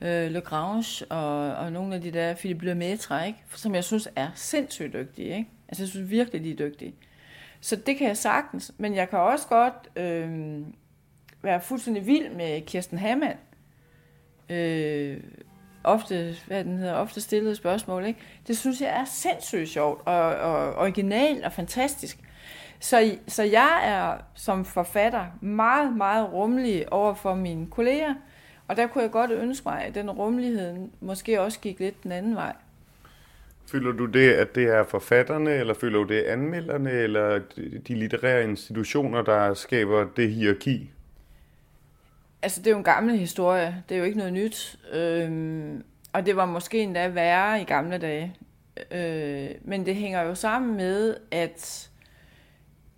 [0.02, 3.40] Øh, Le Grange og, og nogle af de der Philippe Lemaitre, ikke?
[3.56, 5.38] som jeg synes er sindssygt dygtige.
[5.38, 5.50] Ikke?
[5.68, 6.96] Altså jeg synes virkelig, de er dygtige.
[7.62, 8.72] Så det kan jeg sagtens.
[8.78, 10.60] Men jeg kan også godt øh,
[11.42, 13.38] være fuldstændig vild med Kirsten Hammann.
[14.50, 15.18] Øh,
[15.84, 18.06] ofte, hvad den hedder, ofte stillede spørgsmål.
[18.06, 18.20] Ikke?
[18.48, 22.18] Det synes jeg er sindssygt sjovt og, og originalt og fantastisk.
[22.80, 28.14] Så, så jeg er som forfatter meget, meget rummelig over for mine kolleger,
[28.68, 32.12] og der kunne jeg godt ønske mig, at den rummelighed måske også gik lidt den
[32.12, 32.54] anden vej.
[33.72, 37.40] Føler du det, at det er forfatterne, eller føler du det er anmelderne, eller
[37.88, 40.92] de litterære institutioner, der skaber det hierarki?
[42.44, 43.84] Altså, det er jo en gammel historie.
[43.90, 44.80] Det er jo ikke noget nyt.
[44.92, 48.36] Øhm, og det var måske endda værre i gamle dage.
[48.92, 51.90] Øh, men det hænger jo sammen med, at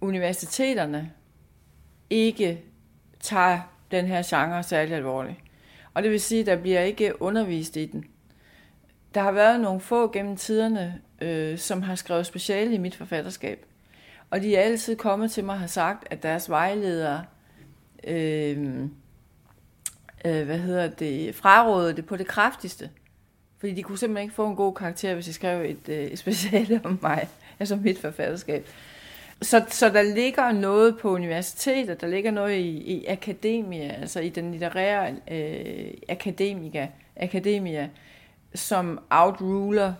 [0.02, 1.12] universiteterne
[2.10, 2.64] ikke
[3.20, 3.60] tager
[3.92, 5.38] den her genre særlig alvorligt.
[5.94, 8.06] Og det vil sige, at der bliver ikke undervist i den.
[9.14, 13.66] Der har været nogle få gennem tiderne, øh, som har skrevet speciale i mit forfatterskab.
[14.30, 17.26] Og de er altid kommet til mig og har sagt, at deres vejledere
[18.08, 18.88] øh,
[20.26, 22.90] øh, hvad hedder det, frarådede det på det kraftigste.
[23.60, 26.20] Fordi de kunne simpelthen ikke få en god karakter, hvis de skrev et, øh, et
[26.20, 27.28] speciale om mig,
[27.60, 28.68] altså mit forfatterskab.
[29.42, 34.30] Så, så der ligger noget på universitetet, der ligger noget i, i akademia, altså i
[34.30, 37.90] den litterære øh, akademika, akademia,
[38.56, 39.94] som outruler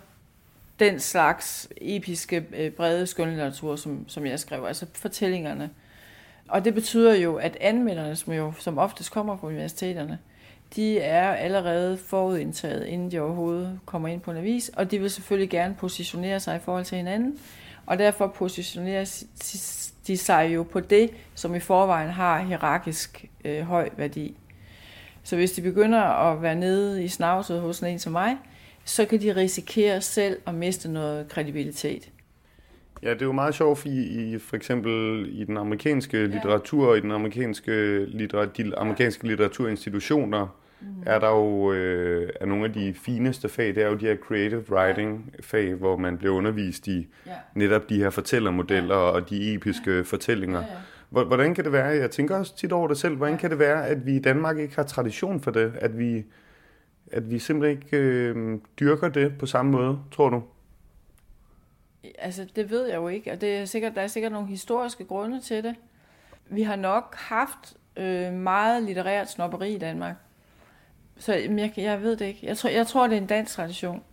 [0.80, 5.70] den slags episke, øh, brede skønlitteratur, som, som jeg skriver, altså fortællingerne.
[6.54, 10.20] Og det betyder jo, at anmelderne, som jo som oftest kommer fra universiteterne,
[10.76, 15.10] de er allerede forudindtaget, inden de overhovedet kommer ind på en avis, og de vil
[15.10, 17.40] selvfølgelig gerne positionere sig i forhold til hinanden,
[17.86, 19.24] og derfor positionerer
[20.08, 24.38] de sig jo på det, som i forvejen har hierarkisk øh, høj værdi.
[25.24, 28.38] Så hvis de begynder at være nede i snavset hos en som mig,
[28.86, 32.10] så kan de risikere selv at miste noget kredibilitet.
[33.04, 36.98] Ja, det er jo meget sjovt i, i for eksempel i den amerikanske litteratur og
[36.98, 40.48] i den amerikanske, litteratur, de amerikanske litteraturinstitutioner,
[40.82, 40.88] mm.
[41.06, 44.16] er der jo øh, er nogle af de fineste fag, det er jo de her
[44.16, 47.32] creative writing fag, hvor man bliver undervist i ja.
[47.56, 49.02] netop de her fortællermodeller ja.
[49.02, 50.02] og de episke ja.
[50.02, 50.60] fortællinger.
[50.60, 51.24] Ja, ja.
[51.24, 53.88] Hvordan kan det være, jeg tænker også tit over det selv, hvordan kan det være,
[53.88, 56.24] at vi i Danmark ikke har tradition for det, at vi,
[57.12, 60.44] at vi simpelthen ikke øh, dyrker det på samme måde, tror du?
[62.20, 65.06] Altså, det ved jeg jo ikke, og det er sikkert, der er sikkert nogle historiske
[65.06, 65.76] grunde til det.
[66.46, 70.16] Vi har nok haft øh, meget litterært snopperi i Danmark.
[71.18, 72.40] Så jeg, jeg ved det ikke.
[72.44, 74.04] Jeg tror, jeg tror, det er en dansk tradition.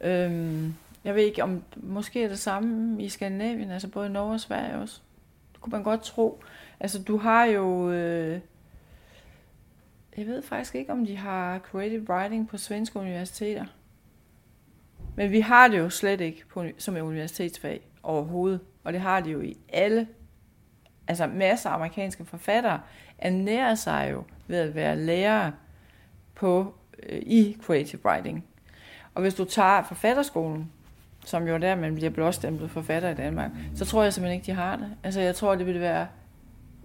[0.00, 4.40] Øhm, jeg ved ikke, om måske er det samme i Skandinavien, altså både Norge og
[4.40, 5.00] Sverige også.
[5.52, 6.42] Det kunne man godt tro.
[6.80, 7.90] Altså, du har jo...
[7.90, 8.40] Øh,
[10.16, 13.64] jeg ved faktisk ikke, om de har creative writing på svenske universiteter.
[15.18, 18.60] Men vi har det jo slet ikke på, som et universitetsfag overhovedet.
[18.84, 20.06] Og det har de jo i alle.
[21.08, 22.80] Altså masser af amerikanske forfattere
[23.18, 25.52] ernærer sig jo ved at være lærere
[26.34, 28.44] på, øh, i creative writing.
[29.14, 30.72] Og hvis du tager forfatterskolen,
[31.24, 34.46] som jo er der, man bliver blåstemplet forfatter i Danmark, så tror jeg simpelthen ikke,
[34.46, 34.90] de har det.
[35.02, 36.06] Altså jeg tror, det ville være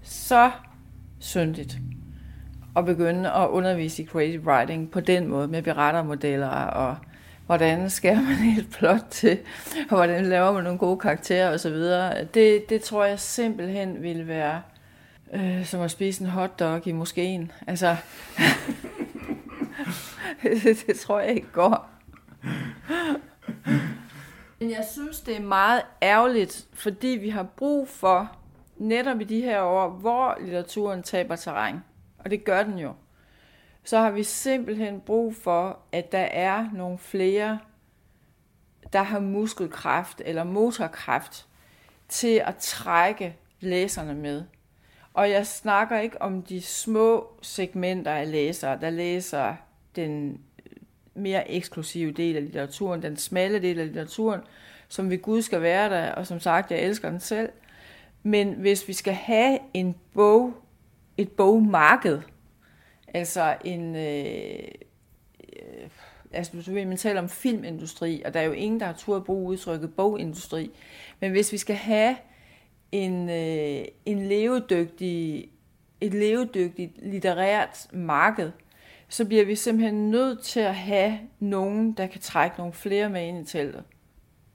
[0.01, 0.51] så
[1.19, 1.77] syndigt
[2.75, 6.97] at begynde at undervise i creative writing på den måde, med berettermodeller og
[7.45, 9.39] hvordan skærer man et plot til,
[9.89, 11.75] og hvordan laver man nogle gode karakterer osv.
[12.33, 14.61] Det, det tror jeg simpelthen ville være
[15.33, 17.51] øh, som at spise en hotdog i moskeen.
[17.67, 17.95] Altså,
[20.87, 21.89] det tror jeg ikke går.
[24.59, 28.31] Men jeg synes, det er meget ærgerligt, fordi vi har brug for,
[28.77, 31.75] netop i de her år, hvor litteraturen taber terræn,
[32.19, 32.93] og det gør den jo,
[33.83, 37.59] så har vi simpelthen brug for, at der er nogle flere,
[38.93, 41.47] der har muskelkraft eller motorkraft
[42.07, 44.43] til at trække læserne med.
[45.13, 49.55] Og jeg snakker ikke om de små segmenter af læsere, der læser
[49.95, 50.41] den
[51.15, 54.41] mere eksklusive del af litteraturen, den smalle del af litteraturen,
[54.87, 57.49] som ved Gud skal være der, og som sagt, jeg elsker den selv.
[58.23, 60.53] Men hvis vi skal have en bog,
[61.17, 62.21] et bogmarked,
[63.13, 64.67] altså en, øh,
[65.53, 65.89] øh,
[66.31, 69.15] altså du ved, man taler om filmindustri, og der er jo ingen, der har tur
[69.15, 70.71] at bruge udtrykket bogindustri,
[71.19, 72.15] men hvis vi skal have
[72.91, 75.49] en, øh, en levedygtig,
[76.01, 78.51] et levedygtigt litterært marked,
[79.09, 83.27] så bliver vi simpelthen nødt til at have nogen, der kan trække nogle flere med
[83.27, 83.83] ind i teltet.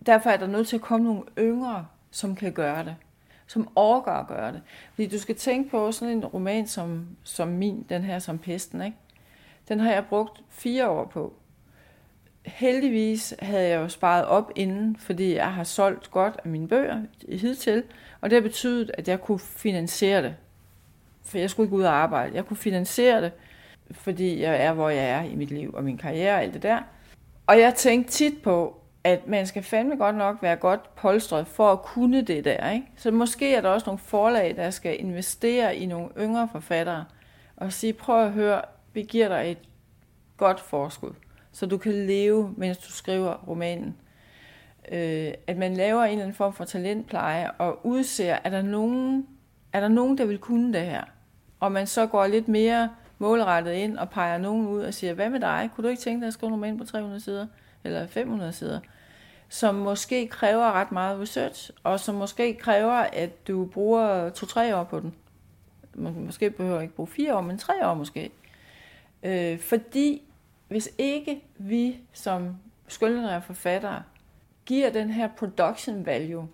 [0.07, 2.97] Derfor er der nødt til at komme nogle yngre, som kan gøre det.
[3.49, 4.63] Som overgår at gøre det.
[4.95, 8.83] Fordi du skal tænke på sådan en roman som, som min, den her som pesten,
[8.83, 8.97] ikke?
[9.69, 11.35] Den har jeg brugt fire år på.
[12.47, 17.03] Heldigvis havde jeg jo sparet op inden, fordi jeg har solgt godt af mine bøger
[17.29, 17.83] hidtil,
[18.21, 20.37] og det har betydet, at jeg kunne finansiere det.
[21.25, 22.35] For jeg skulle ikke ud og arbejde.
[22.35, 23.33] Jeg kunne finansiere det,
[23.91, 26.63] fordi jeg er, hvor jeg er i mit liv og min karriere og alt det
[26.63, 26.81] der.
[27.47, 31.73] Og jeg tænkte tit på, at man skal fandme godt nok være godt polstret for
[31.73, 32.71] at kunne det der.
[32.71, 32.87] Ikke?
[32.97, 37.05] Så måske er der også nogle forlag, der skal investere i nogle yngre forfattere
[37.57, 39.59] og sige, prøv at høre, vi giver dig et
[40.37, 41.13] godt forskud,
[41.53, 43.97] så du kan leve, mens du skriver romanen.
[44.93, 49.27] Øh, at man laver en eller anden form for talentpleje og udser, er der nogen,
[49.73, 51.05] er der nogen der vil kunne det her?
[51.61, 55.31] Og man så går lidt mere målrettet ind og peger nogen ud og siger, hvad
[55.31, 55.71] med dig?
[55.75, 57.47] Kunne du ikke tænke dig at skrive en roman på 300 sider?
[57.85, 58.81] Eller 500 sider?
[59.49, 64.85] Som måske kræver ret meget research, og som måske kræver, at du bruger to-tre år
[64.85, 65.15] på den.
[65.95, 68.31] Måske behøver ikke bruge fire år, men tre år måske.
[69.23, 70.23] Øh, fordi
[70.69, 72.57] hvis ikke vi som
[72.89, 74.03] skønlitterære forfattere
[74.67, 76.49] giver den her production value,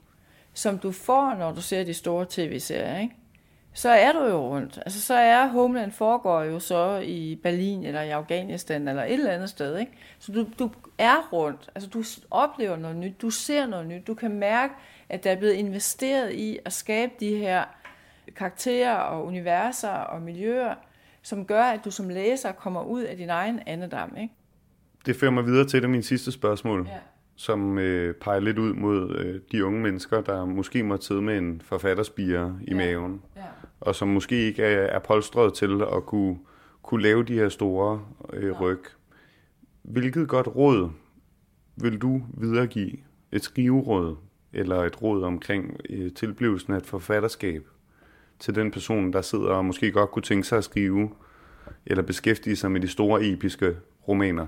[0.54, 3.16] som du får, når du ser de store tv-serier, ikke?
[3.76, 4.78] Så er du jo rundt.
[4.86, 9.30] Altså, så er Homeland foregår jo så i Berlin, eller i Afghanistan, eller et eller
[9.30, 9.78] andet sted.
[9.78, 9.92] Ikke?
[10.18, 11.70] Så du, du er rundt.
[11.74, 13.22] Altså, du oplever noget nyt.
[13.22, 14.06] Du ser noget nyt.
[14.06, 14.74] Du kan mærke,
[15.08, 17.64] at der er blevet investeret i at skabe de her
[18.36, 20.74] karakterer og universer og miljøer,
[21.22, 24.16] som gør, at du som læser kommer ud af din egen andedam.
[24.20, 24.34] Ikke?
[25.06, 26.88] Det fører mig videre til det min sidste spørgsmål.
[26.90, 26.98] Ja
[27.36, 31.38] som øh, peger lidt ud mod øh, de unge mennesker, der måske må sidde med
[31.38, 32.76] en forfatterspire i ja.
[32.76, 33.42] maven, ja.
[33.84, 36.38] Og som måske ikke er, er polstret til at kunne,
[36.82, 38.80] kunne lave de her store øh, ryg.
[39.82, 40.90] Hvilket godt råd
[41.76, 42.96] vil du videregive?
[43.32, 44.16] Et skriveråd
[44.52, 47.62] eller et råd omkring øh, tilblivelsen af et forfatterskab
[48.38, 51.10] til den person, der sidder og måske godt kunne tænke sig at skrive
[51.86, 53.76] eller beskæftige sig med de store episke
[54.08, 54.46] romaner?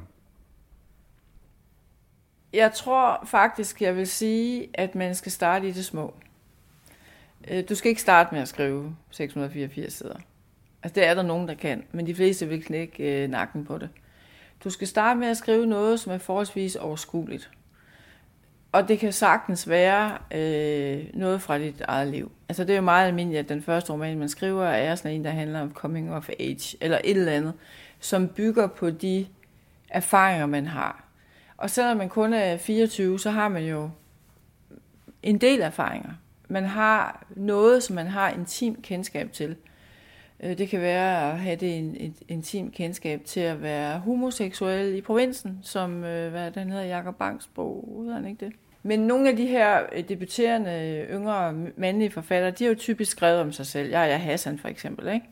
[2.53, 6.15] Jeg tror faktisk, jeg vil sige, at man skal starte i det små.
[7.51, 10.17] Øh, du skal ikke starte med at skrive 684 sider.
[10.83, 13.79] Altså det er der nogen, der kan, men de fleste vil knække øh, nakken på
[13.79, 13.89] det.
[14.65, 17.51] Du skal starte med at skrive noget, som er forholdsvis overskueligt.
[18.73, 22.33] Og det kan sagtens være øh, noget fra dit eget liv.
[22.49, 25.25] Altså det er jo meget almindeligt, at den første roman, man skriver, er sådan en,
[25.25, 27.53] der handler om coming of age, eller et eller andet,
[28.01, 29.27] som bygger på de
[29.89, 31.05] erfaringer, man har.
[31.57, 33.91] Og selvom man kun er 24, så har man jo
[35.23, 36.11] en del erfaringer.
[36.49, 39.57] Man har noget, som man har intim kendskab til.
[40.41, 44.95] Øh, det kan være at have det en, et intim kendskab til at være homoseksuel
[44.95, 48.53] i provinsen, som øh, hvad den hedder, Jakob Banks bog, hedder han ikke det?
[48.83, 53.41] Men nogle af de her øh, debuterende yngre mandlige forfattere, de har jo typisk skrevet
[53.41, 53.91] om sig selv.
[53.91, 55.27] Jeg er Hassan for eksempel, ikke?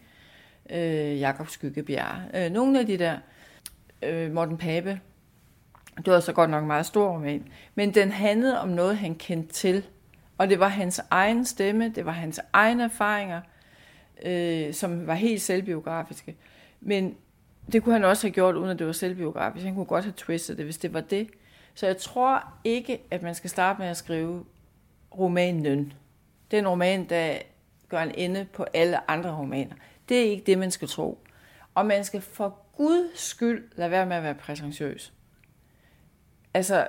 [0.70, 2.16] Øh, Jakob Skyggebjerg.
[2.34, 3.16] Øh, nogle af de der,
[4.02, 5.00] øh, Morten Pape,
[5.96, 7.48] det var så godt nok en meget stor roman.
[7.74, 9.84] Men den handlede om noget, han kendte til.
[10.38, 13.40] Og det var hans egen stemme, det var hans egne erfaringer,
[14.24, 16.36] øh, som var helt selvbiografiske.
[16.80, 17.16] Men
[17.72, 19.64] det kunne han også have gjort, uden at det var selvbiografisk.
[19.64, 21.28] Han kunne godt have twistet det, hvis det var det.
[21.74, 24.44] Så jeg tror ikke, at man skal starte med at skrive
[25.18, 25.92] romanen.
[26.50, 27.38] Det er en roman, der
[27.88, 29.74] gør en ende på alle andre romaner.
[30.08, 31.18] Det er ikke det, man skal tro.
[31.74, 35.12] Og man skal for Guds skyld lade være med at være præsentiøs.
[36.54, 36.86] altså,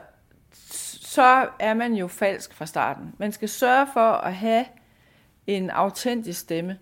[1.15, 3.13] så er man jo falsk fra starten.
[3.17, 4.65] Man skal sørge for at have
[5.47, 6.77] en autentisk stemme.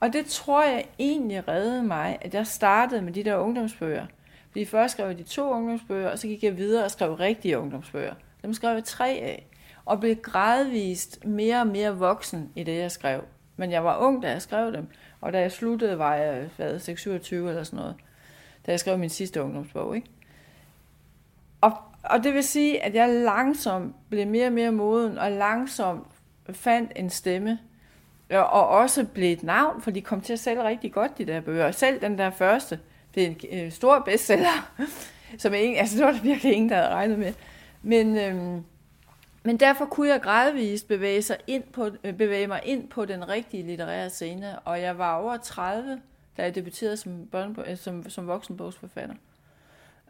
[0.00, 4.06] Og det tror jeg egentlig reddede mig, at jeg startede med de der ungdomsbøger.
[4.50, 7.58] Fordi først skrev jeg de to ungdomsbøger, og så gik jeg videre og skrev rigtige
[7.58, 8.14] ungdomsbøger.
[8.42, 9.46] Dem skrev jeg tre af,
[9.84, 13.24] og blev gradvist mere og mere voksen i det, jeg skrev.
[13.56, 14.88] Men jeg var ung, da jeg skrev dem,
[15.20, 17.94] og da jeg sluttede, var jeg hvad, 6-27 eller sådan noget.
[18.66, 20.10] Da jeg skrev min sidste ungdomsbog, ikke?
[21.60, 21.72] Og,
[22.02, 26.06] og det vil sige, at jeg langsomt blev mere og mere moden, og langsomt
[26.52, 27.58] fandt en stemme,
[28.30, 31.24] øh, og også blev et navn, for de kom til at sælge rigtig godt, de
[31.24, 31.70] der bøger.
[31.70, 32.80] Selv den der første,
[33.14, 34.72] det er en øh, stor bestseller,
[35.38, 37.32] som ingen, altså det var der virkelig ingen, der havde regnet med.
[37.82, 38.64] Men, øhm,
[39.42, 43.28] men derfor kunne jeg gradvist bevæge, sig ind på, øh, bevæge mig ind på den
[43.28, 46.00] rigtige litterære scene, og jeg var over 30,
[46.36, 49.14] da jeg debuterede som, børnebog, øh, som, som voksenbogsforfatter.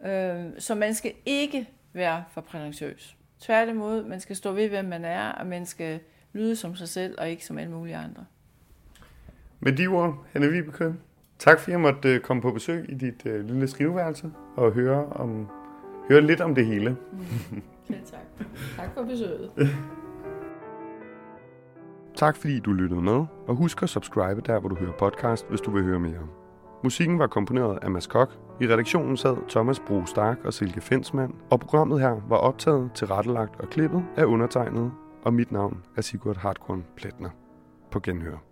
[0.05, 3.17] Øhm, så man skal ikke være for prætentiøs.
[3.41, 6.01] Tværtimod, man skal stå ved, hvem man er, og man skal
[6.33, 8.25] lyde som sig selv, og ikke som alle mulige andre.
[9.61, 10.95] Med de ord, Hanne Vibeke,
[11.39, 15.07] tak fordi jeg måtte øh, komme på besøg i dit uh, lille skriveværelse og høre,
[15.07, 15.49] om,
[16.09, 16.97] høre lidt om det hele.
[17.13, 17.63] Mm.
[17.91, 18.47] Ja, tak.
[18.77, 19.51] Tak for besøget.
[22.15, 25.61] tak fordi du lyttede med, og husk at subscribe der, hvor du hører podcast, hvis
[25.61, 26.29] du vil høre mere.
[26.83, 28.50] Musikken var komponeret af Mads Kok.
[28.61, 33.61] I redaktionen sad Thomas Bro Stark og Silke Fensmann, og programmet her var optaget, tilrettelagt
[33.61, 34.93] og klippet af undertegnet
[35.25, 37.31] og mit navn er Sigurd Hartkorn Pletner.
[37.91, 38.50] På genhør.